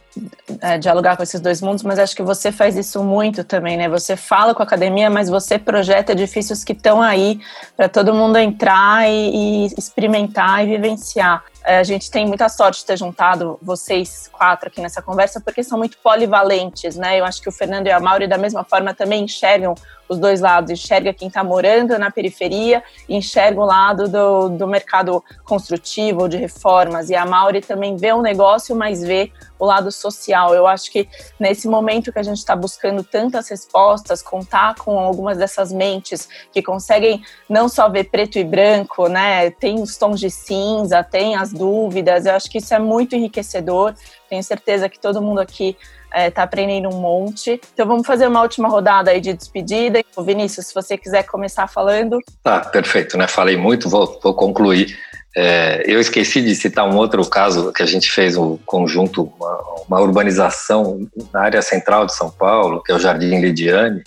[0.61, 3.89] é, dialogar com esses dois mundos, mas acho que você faz isso muito também, né?
[3.89, 7.39] Você fala com a academia, mas você projeta edifícios que estão aí
[7.77, 11.45] para todo mundo entrar e, e, experimentar e vivenciar.
[11.65, 15.63] É, a gente tem muita sorte de ter juntado vocês quatro aqui nessa conversa, porque
[15.63, 17.21] são muito polivalentes, né?
[17.21, 19.75] Eu acho que o Fernando e a Mauri, da mesma forma, também enxergam
[20.09, 24.67] os dois lados, enxerga quem está morando na periferia e enxerga o lado do, do
[24.67, 27.11] mercado construtivo, de reformas.
[27.11, 30.55] E a Mauri também vê o negócio, mas vê o lado social.
[30.55, 35.37] Eu acho que nesse momento que a gente está buscando tantas respostas, contar com algumas
[35.37, 39.51] dessas mentes que conseguem não só ver preto e branco, né?
[39.51, 42.25] Tem os tons de cinza, tem as dúvidas.
[42.25, 43.95] Eu acho que isso é muito enriquecedor.
[44.31, 47.61] Tenho certeza que todo mundo aqui está é, tá aprendendo um monte.
[47.75, 50.03] Então vamos fazer uma última rodada aí de despedida.
[50.17, 52.19] O Vinícius, se você quiser começar falando.
[52.43, 53.27] Tá, perfeito, né?
[53.27, 54.97] Falei muito, vou, vou concluir.
[55.37, 59.59] É, eu esqueci de citar um outro caso que a gente fez um conjunto, uma,
[59.87, 64.03] uma urbanização na área central de São Paulo, que é o Jardim Lidiane,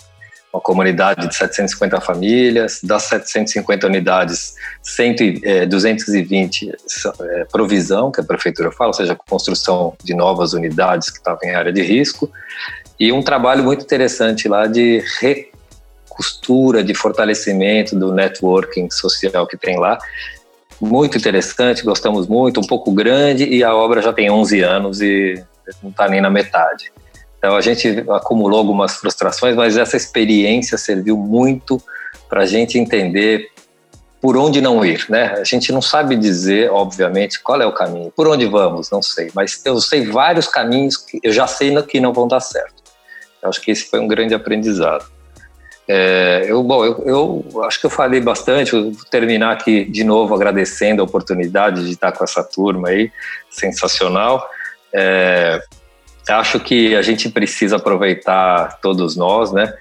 [0.52, 8.24] uma comunidade de 750 famílias, das 750 unidades, 100, é, 220 é, provisão, que a
[8.24, 12.30] prefeitura fala, ou seja, construção de novas unidades que estavam em área de risco,
[13.00, 19.78] e um trabalho muito interessante lá de recostura, de fortalecimento do networking social que tem
[19.78, 19.98] lá,
[20.78, 25.42] muito interessante, gostamos muito, um pouco grande, e a obra já tem 11 anos e
[25.82, 26.92] não está nem na metade.
[27.42, 31.82] Então a gente acumulou algumas frustrações, mas essa experiência serviu muito
[32.28, 33.50] para a gente entender
[34.20, 35.34] por onde não ir, né?
[35.36, 39.28] A gente não sabe dizer, obviamente, qual é o caminho, por onde vamos, não sei,
[39.34, 42.80] mas eu sei vários caminhos que eu já sei que não vão dar certo.
[43.42, 45.04] Eu acho que esse foi um grande aprendizado.
[45.88, 50.32] É, eu, bom, eu, eu, acho que eu falei bastante, vou terminar aqui de novo
[50.32, 53.10] agradecendo a oportunidade de estar com essa turma aí,
[53.50, 54.48] sensacional.
[54.94, 55.60] É,
[56.28, 59.72] acho que a gente precisa aproveitar todos nós, né?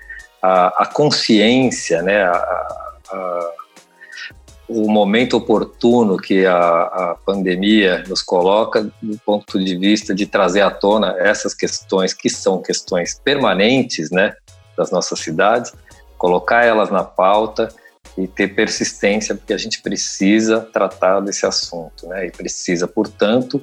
[0.42, 2.24] A, a consciência, né?
[2.24, 2.32] A,
[3.12, 3.52] a,
[4.68, 10.72] o momento oportuno que a, pandemia nos coloca do ponto de vista de trazer à
[10.72, 14.34] tona essas questões que são questões permanentes, né?
[14.78, 15.74] Das nossas cidades,
[16.18, 17.70] colocar elas na pauta
[18.18, 22.28] e ter persistência, porque a gente precisa tratar desse assunto, né?
[22.28, 23.62] E precisa, portanto,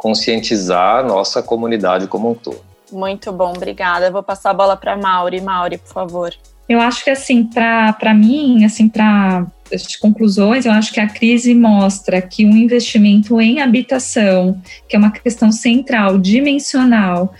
[0.00, 2.62] conscientizar a nossa comunidade como um todo.
[2.90, 4.06] Muito bom, obrigada.
[4.06, 5.42] Eu vou passar a bola para Mauri.
[5.42, 6.34] Mauri, por favor.
[6.66, 11.54] Eu acho que assim, para mim, assim, para as conclusões, eu acho que a crise
[11.54, 17.34] mostra que um investimento em habitação, que é uma questão central, dimensional,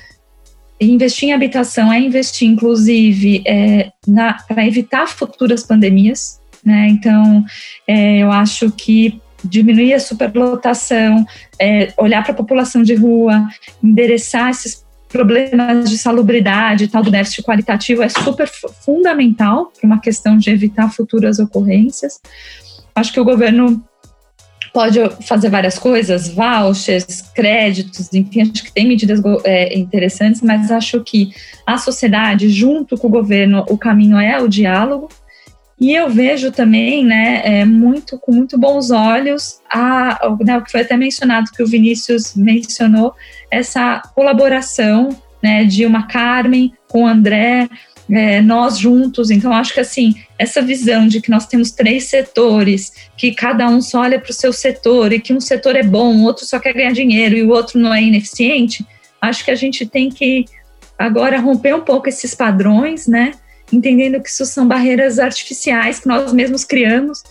[0.79, 3.91] investir em habitação é investir, inclusive, é,
[4.47, 6.39] para evitar futuras pandemias.
[6.63, 6.89] Né?
[6.91, 7.43] Então,
[7.89, 11.25] é, eu acho que diminuir a superlotação,
[11.59, 13.49] é, olhar para a população de rua,
[13.83, 18.49] endereçar esses problemas de salubridade e tal do déficit qualitativo é super
[18.85, 22.21] fundamental para uma questão de evitar futuras ocorrências.
[22.95, 23.85] Acho que o governo
[24.73, 31.03] pode fazer várias coisas, vouchers, créditos, enfim, acho que tem medidas é, interessantes, mas acho
[31.03, 31.33] que
[31.67, 35.09] a sociedade, junto com o governo, o caminho é o diálogo,
[35.81, 40.71] e eu vejo também, né, é, muito com muito bons olhos a, né, o que
[40.71, 43.15] foi até mencionado que o Vinícius mencionou
[43.51, 45.09] essa colaboração,
[45.43, 47.67] né, de uma Carmen com o André,
[48.11, 49.31] é, nós juntos.
[49.31, 53.81] Então, acho que assim, essa visão de que nós temos três setores, que cada um
[53.81, 56.59] só olha para o seu setor e que um setor é bom, o outro só
[56.59, 58.85] quer ganhar dinheiro e o outro não é ineficiente,
[59.19, 60.45] acho que a gente tem que
[60.99, 63.33] agora romper um pouco esses padrões, né?
[63.73, 67.23] Entendendo que isso são barreiras artificiais que nós mesmos criamos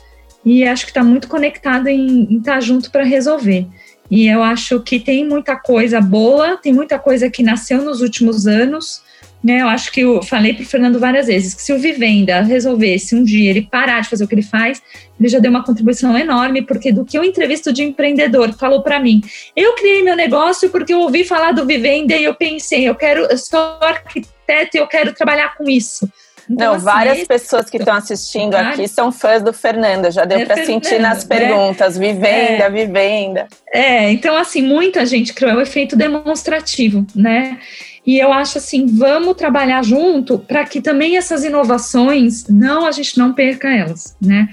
[0.46, 3.68] e acho que está muito conectado em, estar tá junto para resolver.
[4.10, 8.48] E eu acho que tem muita coisa boa, tem muita coisa que nasceu nos últimos
[8.48, 9.02] anos.
[9.42, 12.42] Né, eu acho que eu falei para o Fernando várias vezes que se o Vivenda
[12.42, 14.82] resolvesse um dia ele parar de fazer o que ele faz,
[15.18, 19.00] ele já deu uma contribuição enorme, porque do que eu entrevisto de empreendedor falou para
[19.00, 19.22] mim,
[19.56, 23.28] eu criei meu negócio porque eu ouvi falar do Vivenda e eu pensei, eu quero,
[23.32, 26.12] eu sou arquiteto e eu quero trabalhar com isso.
[26.50, 30.46] Não, assim, várias pessoas que estão assistindo aqui são fãs do Fernando, já deu é
[30.46, 31.38] para sentir nas né?
[31.38, 32.08] perguntas, né?
[32.08, 32.70] vivenda, é.
[32.70, 33.48] vivenda.
[33.72, 37.60] É, então assim, muita gente criou o efeito demonstrativo, né?
[38.06, 43.18] E eu acho assim, vamos trabalhar junto para que também essas inovações, não a gente
[43.20, 44.50] não perca elas, né?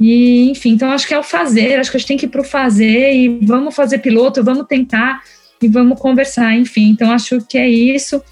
[0.00, 2.30] E, enfim, então acho que é o fazer, acho que a gente tem que ir
[2.30, 5.22] para o fazer e vamos fazer piloto, vamos tentar
[5.60, 6.90] e vamos conversar, enfim.
[6.90, 8.22] Então acho que é isso.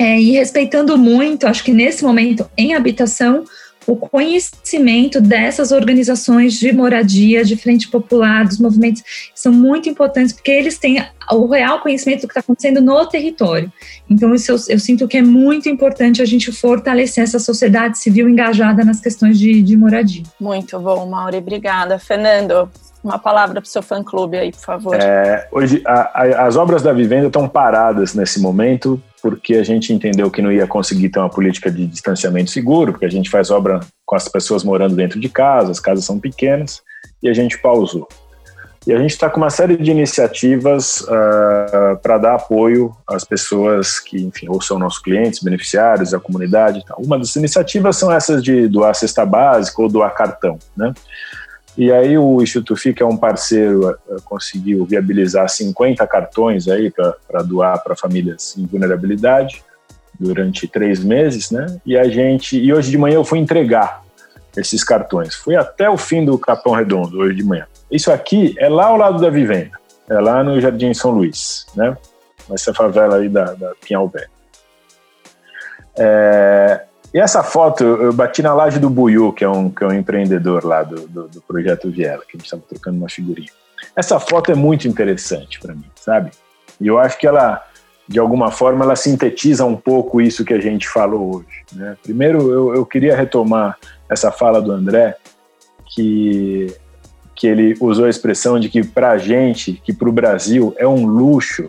[0.00, 3.44] É, e respeitando muito, acho que nesse momento, em habitação,
[3.86, 9.02] o conhecimento dessas organizações de moradia, de frente popular, dos movimentos,
[9.34, 13.70] são muito importantes, porque eles têm o real conhecimento do que está acontecendo no território.
[14.08, 18.26] Então, isso eu, eu, sinto que é muito importante a gente fortalecer essa sociedade civil
[18.26, 20.22] engajada nas questões de, de moradia.
[20.40, 21.98] Muito bom, Mauri, obrigada.
[21.98, 22.70] Fernando,
[23.02, 24.96] uma palavra para o seu fã-clube aí, por favor.
[24.96, 29.92] É, hoje, a, a, as obras da vivenda estão paradas nesse momento porque a gente
[29.92, 33.50] entendeu que não ia conseguir ter uma política de distanciamento seguro, porque a gente faz
[33.50, 36.82] obra com as pessoas morando dentro de casa, as casas são pequenas,
[37.22, 38.08] e a gente pausou.
[38.86, 43.24] E a gente está com uma série de iniciativas uh, ah, para dar apoio às
[43.24, 46.82] pessoas que, enfim, ou são nossos clientes, beneficiários, a comunidade.
[46.96, 50.94] Uma das iniciativas são essas de doar cesta básica ou doar cartão, né?
[51.76, 56.90] E aí o Instituto FI, que é um parceiro, eh, conseguiu viabilizar 50 cartões aí
[56.90, 59.64] para doar para famílias em vulnerabilidade
[60.18, 61.80] durante três meses, né?
[61.86, 64.02] E a gente e hoje de manhã eu fui entregar
[64.56, 65.34] esses cartões.
[65.34, 67.66] Fui até o fim do Capão Redondo hoje de manhã.
[67.90, 71.96] Isso aqui é lá ao lado da vivenda, é lá no Jardim São Luís, né?
[72.52, 74.26] Essa favela aí da, da Pinhalvé.
[75.96, 79.86] É, e essa foto eu bati na laje do Buiu, que é um, que é
[79.86, 83.50] um empreendedor lá do, do, do projeto Viela, que a gente estava trocando uma figurinha.
[83.96, 86.30] Essa foto é muito interessante para mim, sabe?
[86.80, 87.64] E eu acho que ela,
[88.06, 91.64] de alguma forma, ela sintetiza um pouco isso que a gente falou hoje.
[91.72, 91.96] Né?
[92.02, 93.76] Primeiro, eu, eu queria retomar
[94.08, 95.16] essa fala do André,
[95.86, 96.72] que,
[97.34, 100.86] que ele usou a expressão de que para a gente, que para o Brasil, é
[100.86, 101.66] um luxo,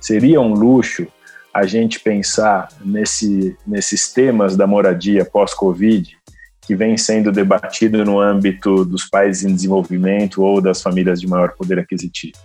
[0.00, 1.06] seria um luxo
[1.52, 6.16] a gente pensar nesse, nesses temas da moradia pós-Covid,
[6.62, 11.54] que vem sendo debatido no âmbito dos países em desenvolvimento ou das famílias de maior
[11.54, 12.38] poder aquisitivo,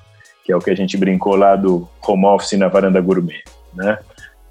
[0.44, 3.44] que é o que a gente brincou lá do home office na varanda gourmet,
[3.74, 4.00] né?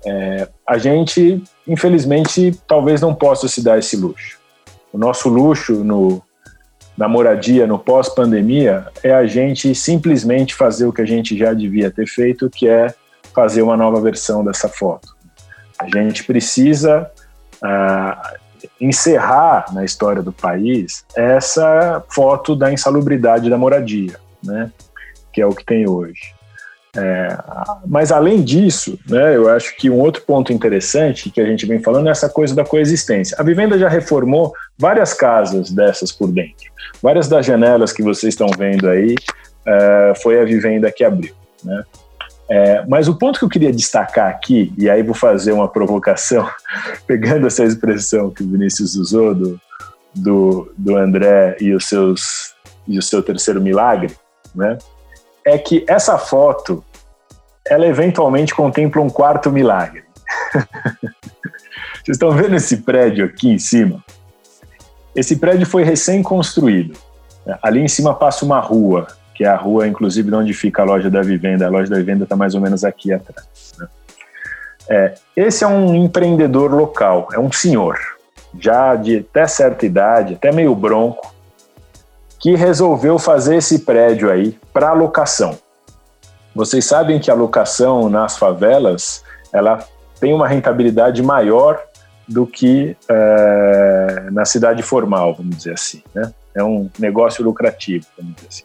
[0.06, 4.38] É, a gente, infelizmente, talvez não possa se dar esse luxo.
[4.92, 6.22] O nosso luxo no,
[6.96, 11.90] na moradia, no pós-pandemia, é a gente simplesmente fazer o que a gente já devia
[11.90, 12.94] ter feito, que é
[13.34, 15.14] fazer uma nova versão dessa foto.
[15.78, 17.10] A gente precisa
[17.56, 18.38] uh,
[18.80, 24.70] encerrar na história do país essa foto da insalubridade da moradia, né?
[25.32, 26.34] que é o que tem hoje.
[26.96, 27.36] É,
[27.84, 31.80] mas além disso, né, eu acho que um outro ponto interessante que a gente vem
[31.80, 33.36] falando é essa coisa da coexistência.
[33.38, 36.72] A Vivenda já reformou várias casas dessas por dentro.
[37.02, 39.16] Várias das janelas que vocês estão vendo aí
[39.66, 41.34] é, foi a Vivenda que abriu.
[41.64, 41.82] Né?
[42.54, 46.48] É, mas o ponto que eu queria destacar aqui, e aí vou fazer uma provocação,
[47.04, 49.60] pegando essa expressão que o Vinícius usou do,
[50.14, 52.54] do, do André e, os seus,
[52.86, 54.14] e o seu terceiro milagre,
[54.54, 54.78] né,
[55.44, 56.84] é que essa foto,
[57.66, 60.04] ela eventualmente contempla um quarto milagre.
[62.04, 64.00] Vocês estão vendo esse prédio aqui em cima?
[65.12, 66.96] Esse prédio foi recém-construído.
[67.60, 70.84] Ali em cima passa uma rua que é a rua, inclusive, de onde fica a
[70.84, 71.66] loja da Vivenda.
[71.66, 73.74] A loja da Vivenda está mais ou menos aqui atrás.
[73.78, 73.86] Né?
[74.88, 77.98] É, esse é um empreendedor local, é um senhor,
[78.58, 81.34] já de até certa idade, até meio bronco,
[82.38, 85.58] que resolveu fazer esse prédio aí para locação.
[86.54, 89.82] Vocês sabem que a locação nas favelas ela
[90.20, 91.82] tem uma rentabilidade maior
[92.28, 96.02] do que é, na cidade formal, vamos dizer assim.
[96.14, 96.32] Né?
[96.54, 98.64] É um negócio lucrativo, vamos dizer assim.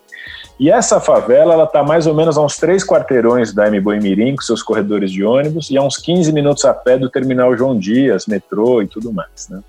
[0.59, 3.79] E essa favela ela está mais ou menos a uns três quarteirões da M.
[3.79, 7.55] Mirim, com seus corredores de ônibus, e a uns 15 minutos a pé do terminal
[7.55, 9.61] João Dias, metrô e tudo mais, né?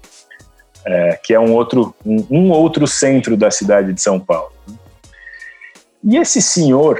[0.84, 4.50] É, que é um outro, um, um, outro centro da cidade de São Paulo.
[6.02, 6.98] E esse senhor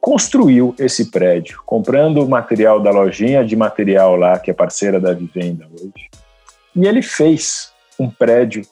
[0.00, 5.12] construiu esse prédio, comprando o material da lojinha de material lá, que é parceira da
[5.12, 6.10] Vivenda hoje.
[6.76, 8.62] E ele fez um prédio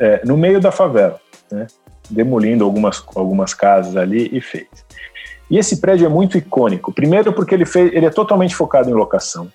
[0.00, 1.66] é, no meio da favela, né?
[2.12, 4.68] Demolindo algumas, algumas casas ali e fez.
[5.50, 6.92] E esse prédio é muito icônico.
[6.92, 9.50] Primeiro porque ele, fez, ele é totalmente focado em locação.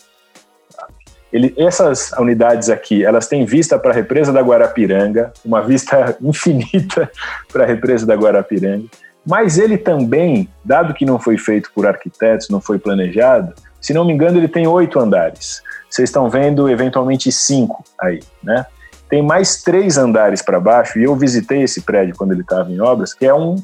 [1.32, 7.12] Ele, essas unidades aqui, elas têm vista para a represa da Guarapiranga, uma vista infinita
[7.52, 8.86] para a represa da Guarapiranga.
[9.26, 14.06] Mas ele também, dado que não foi feito por arquitetos, não foi planejado, se não
[14.06, 15.62] me engano, ele tem oito andares.
[15.90, 18.66] Vocês estão vendo eventualmente cinco aí, né?
[19.10, 22.80] Tem mais três andares para baixo, e eu visitei esse prédio quando ele estava em
[22.80, 23.56] obras, que é um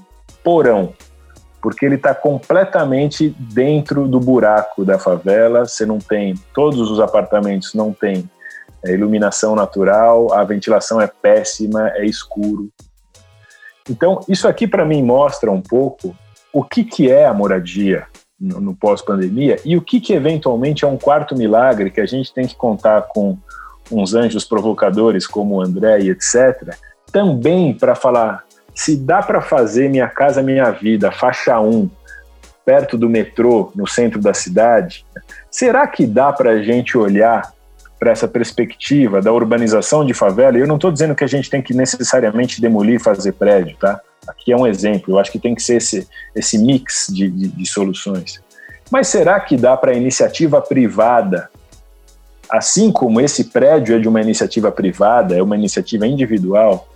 [0.43, 0.93] porão,
[1.61, 7.73] porque ele está completamente dentro do buraco da favela, você não tem, todos os apartamentos
[7.73, 8.29] não têm
[8.83, 12.69] é, iluminação natural, a ventilação é péssima, é escuro.
[13.89, 16.15] Então, isso aqui para mim mostra um pouco
[16.53, 18.05] o que, que é a moradia
[18.39, 22.33] no, no pós-pandemia e o que, que eventualmente é um quarto milagre que a gente
[22.33, 23.37] tem que contar com
[23.91, 26.75] uns anjos provocadores como o André e etc.,
[27.11, 31.89] também para falar se dá para fazer Minha Casa Minha Vida, faixa 1,
[32.65, 35.05] perto do metrô, no centro da cidade,
[35.51, 37.53] será que dá para a gente olhar
[37.99, 40.57] para essa perspectiva da urbanização de favela?
[40.57, 43.99] Eu não estou dizendo que a gente tem que necessariamente demolir e fazer prédio, tá?
[44.27, 47.47] Aqui é um exemplo, eu acho que tem que ser esse, esse mix de, de,
[47.49, 48.41] de soluções.
[48.89, 51.49] Mas será que dá para a iniciativa privada
[52.53, 56.87] assim como esse prédio é de uma iniciativa privada, é uma iniciativa individual,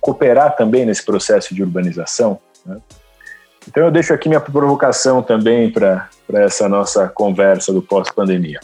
[0.00, 2.36] cooperar também nesse processo de urbanização.
[2.66, 2.78] Né?
[3.68, 8.58] Então eu deixo aqui minha provocação também para essa nossa conversa do pós-pandemia.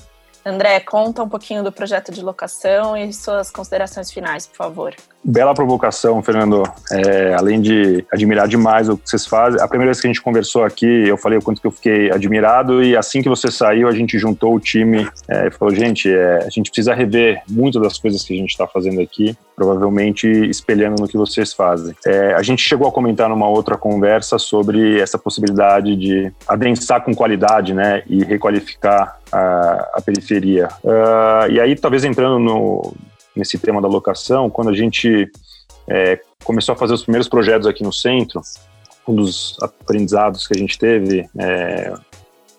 [0.45, 4.95] André, conta um pouquinho do projeto de locação e suas considerações finais, por favor.
[5.22, 6.62] Bela provocação, Fernando.
[6.91, 10.22] É, além de admirar demais o que vocês fazem, a primeira vez que a gente
[10.22, 13.86] conversou aqui, eu falei o quanto que eu fiquei admirado e assim que você saiu,
[13.86, 17.82] a gente juntou o time é, e falou, gente, é, a gente precisa rever muitas
[17.82, 21.94] das coisas que a gente está fazendo aqui, provavelmente espelhando no que vocês fazem.
[22.06, 27.14] É, a gente chegou a comentar numa outra conversa sobre essa possibilidade de adensar com
[27.14, 30.68] qualidade, né, e requalificar a, a periferia.
[30.82, 32.94] Uh, e aí, talvez entrando no,
[33.36, 35.30] nesse tema da locação, quando a gente
[35.86, 38.40] é, começou a fazer os primeiros projetos aqui no centro,
[39.06, 41.92] um dos aprendizados que a gente teve, é,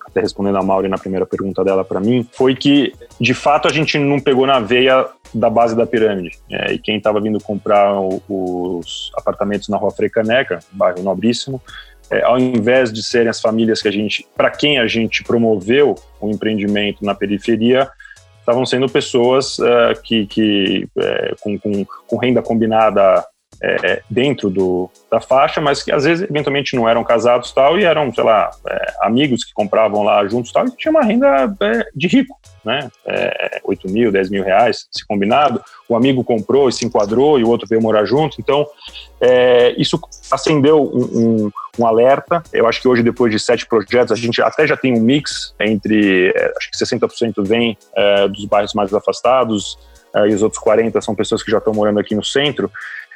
[0.06, 3.72] até respondendo a Mauri na primeira pergunta dela para mim, foi que, de fato, a
[3.72, 6.38] gente não pegou na veia da base da pirâmide.
[6.50, 11.62] É, e quem estava vindo comprar o, os apartamentos na Rua Frecaneca, bairro nobríssimo,
[12.10, 15.96] é, ao invés de serem as famílias que a gente, para quem a gente promoveu
[16.20, 17.90] o empreendimento na periferia,
[18.40, 23.24] estavam sendo pessoas uh, que, que é, com, com, com, renda combinada
[23.62, 27.84] é, dentro do, da faixa, mas que às vezes eventualmente não eram casados tal e
[27.84, 31.86] eram, sei lá, é, amigos que compravam lá juntos tal e tinha uma renda é,
[31.96, 32.90] de rico, né?
[33.06, 35.62] É, 8 mil, 10 mil reais, se combinado.
[35.90, 38.38] O amigo comprou e se enquadrou e o outro veio morar junto.
[38.40, 38.66] Então,
[39.20, 40.00] é, isso
[40.30, 42.44] acendeu um, um, um, alerta.
[42.54, 45.54] Eu acho que hoje, depois de sete projetos, a gente até já tem um mix
[45.60, 49.78] entre, é, acho que 60% vem é, dos bairros mais afastados
[50.16, 52.72] é, e os outros 40% são pessoas que já estão morando aqui no centro.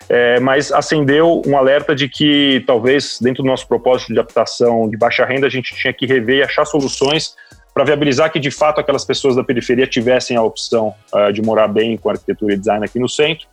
[0.07, 4.95] É, mas acendeu um alerta de que talvez dentro do nosso propósito de adaptação de
[4.97, 7.35] baixa renda a gente tinha que rever e achar soluções
[7.75, 11.67] para viabilizar que de fato aquelas pessoas da periferia tivessem a opção uh, de morar
[11.67, 13.45] bem com arquitetura e design aqui no centro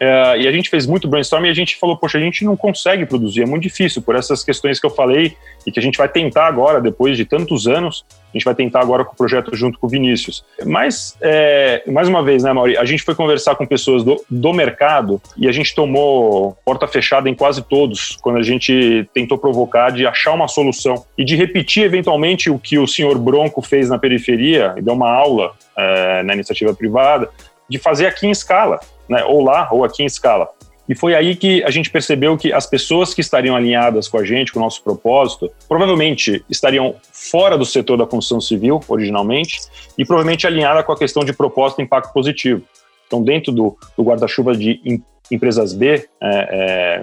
[0.00, 2.56] Uh, e a gente fez muito brainstorming e a gente falou, poxa, a gente não
[2.56, 4.00] consegue produzir, é muito difícil.
[4.00, 5.36] Por essas questões que eu falei
[5.66, 8.80] e que a gente vai tentar agora, depois de tantos anos, a gente vai tentar
[8.80, 10.42] agora com o projeto junto com o Vinícius.
[10.64, 14.54] Mas, é, mais uma vez, né, Mauri, a gente foi conversar com pessoas do, do
[14.54, 19.90] mercado e a gente tomou porta fechada em quase todos, quando a gente tentou provocar
[19.90, 23.98] de achar uma solução e de repetir eventualmente o que o senhor Bronco fez na
[23.98, 27.28] periferia e deu uma aula é, na iniciativa privada,
[27.68, 28.80] de fazer aqui em escala
[29.10, 30.48] né, ou lá ou aqui em escala.
[30.88, 34.24] E foi aí que a gente percebeu que as pessoas que estariam alinhadas com a
[34.24, 39.60] gente, com o nosso propósito, provavelmente estariam fora do setor da construção civil, originalmente,
[39.96, 42.62] e provavelmente alinhada com a questão de propósito e impacto positivo.
[43.06, 45.00] Então, dentro do, do guarda-chuva de em,
[45.30, 47.02] empresas B, é, é,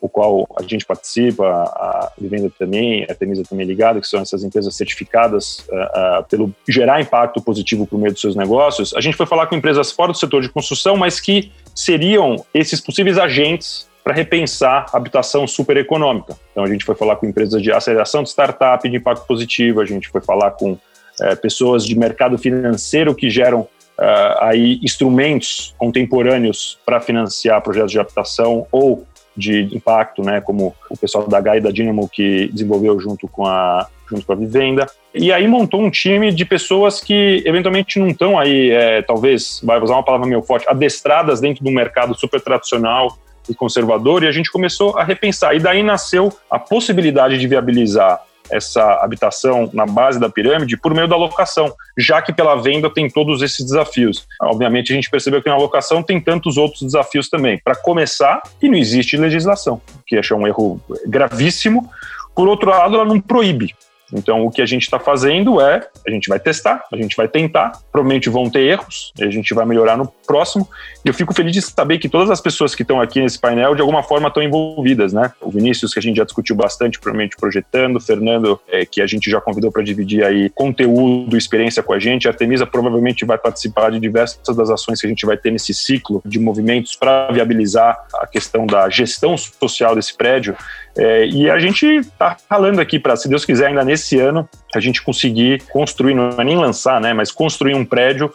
[0.00, 4.44] o qual a gente participa, a Vivenda também, a Temisa também ligada, que são essas
[4.44, 9.16] empresas certificadas uh, uh, pelo gerar impacto positivo por meio dos seus negócios, a gente
[9.16, 13.88] foi falar com empresas fora do setor de construção, mas que seriam esses possíveis agentes
[14.04, 16.36] para repensar habitação supereconômica.
[16.52, 19.84] Então a gente foi falar com empresas de aceleração de startup de impacto positivo, a
[19.84, 23.66] gente foi falar com uh, pessoas de mercado financeiro que geram
[24.00, 29.04] Uh, aí instrumentos contemporâneos para financiar projetos de habitação ou
[29.38, 33.46] de impacto, né, como o pessoal da Gaia e da Dynamo que desenvolveu junto com
[33.46, 34.86] a junto com a Vivenda.
[35.14, 39.78] E aí montou um time de pessoas que eventualmente não estão aí, é, talvez, vai
[39.80, 43.18] usar uma palavra meio forte, adestradas dentro do mercado super tradicional
[43.48, 45.54] e conservador, e a gente começou a repensar.
[45.54, 48.20] E daí nasceu a possibilidade de viabilizar
[48.50, 53.08] essa habitação na base da pirâmide por meio da locação, já que pela venda tem
[53.08, 54.26] todos esses desafios.
[54.40, 57.58] Obviamente, a gente percebeu que na locação tem tantos outros desafios também.
[57.58, 61.90] Para começar, que não existe legislação, que acho um erro gravíssimo.
[62.34, 63.74] Por outro lado, ela não proíbe.
[64.12, 67.28] Então, o que a gente está fazendo é, a gente vai testar, a gente vai
[67.28, 70.68] tentar, provavelmente vão ter erros, a gente vai melhorar no próximo.
[71.04, 73.74] E eu fico feliz de saber que todas as pessoas que estão aqui nesse painel,
[73.74, 75.32] de alguma forma, estão envolvidas, né?
[75.40, 79.06] O Vinícius, que a gente já discutiu bastante, provavelmente projetando, o Fernando, é, que a
[79.06, 83.38] gente já convidou para dividir aí conteúdo, experiência com a gente, a Artemisa provavelmente vai
[83.38, 87.30] participar de diversas das ações que a gente vai ter nesse ciclo de movimentos para
[87.30, 90.56] viabilizar a questão da gestão social desse prédio.
[90.98, 94.80] É, e a gente está falando aqui para, se Deus quiser, ainda nesse ano, a
[94.80, 98.32] gente conseguir construir, não é nem lançar, né, mas construir um prédio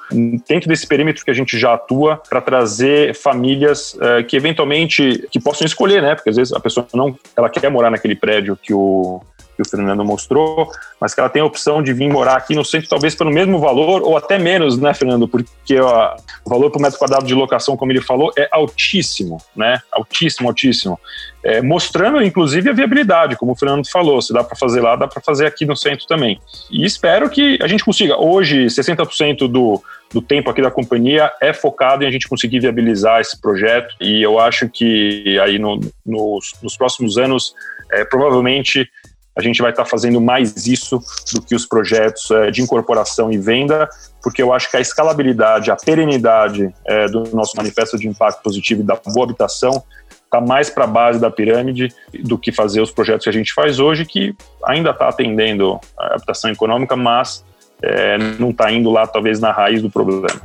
[0.48, 5.40] dentro desse perímetro que a gente já atua para trazer famílias uh, que eventualmente que
[5.40, 8.74] possam escolher, né, porque às vezes a pessoa não, ela quer morar naquele prédio que
[8.74, 9.22] o
[9.56, 12.66] que o Fernando mostrou, mas que ela tem a opção de vir morar aqui no
[12.66, 15.28] centro, talvez pelo mesmo valor ou até menos, né, Fernando?
[15.28, 16.16] Porque ó,
[16.46, 19.80] o valor por metro quadrado de locação, como ele falou, é altíssimo, né?
[19.92, 21.00] Altíssimo, altíssimo.
[21.44, 25.08] É, mostrando, inclusive, a viabilidade, como o Fernando falou, se dá para fazer lá, dá
[25.08, 26.40] para fazer aqui no centro também.
[26.72, 28.18] E espero que a gente consiga.
[28.18, 33.20] Hoje, 60% do, do tempo aqui da companhia é focado em a gente conseguir viabilizar
[33.20, 37.54] esse projeto e eu acho que aí no, nos, nos próximos anos,
[37.92, 38.88] é, provavelmente
[39.36, 41.02] a gente vai estar fazendo mais isso
[41.34, 43.90] do que os projetos é, de incorporação e venda,
[44.22, 48.82] porque eu acho que a escalabilidade, a perenidade é, do nosso manifesto de impacto positivo
[48.82, 49.84] e da boa habitação
[50.24, 51.94] está mais para a base da pirâmide
[52.24, 54.36] do que fazer os projetos que a gente faz hoje, que
[54.66, 57.44] ainda está atendendo a habitação econômica, mas
[57.82, 60.42] é, não está indo lá, talvez, na raiz do problema.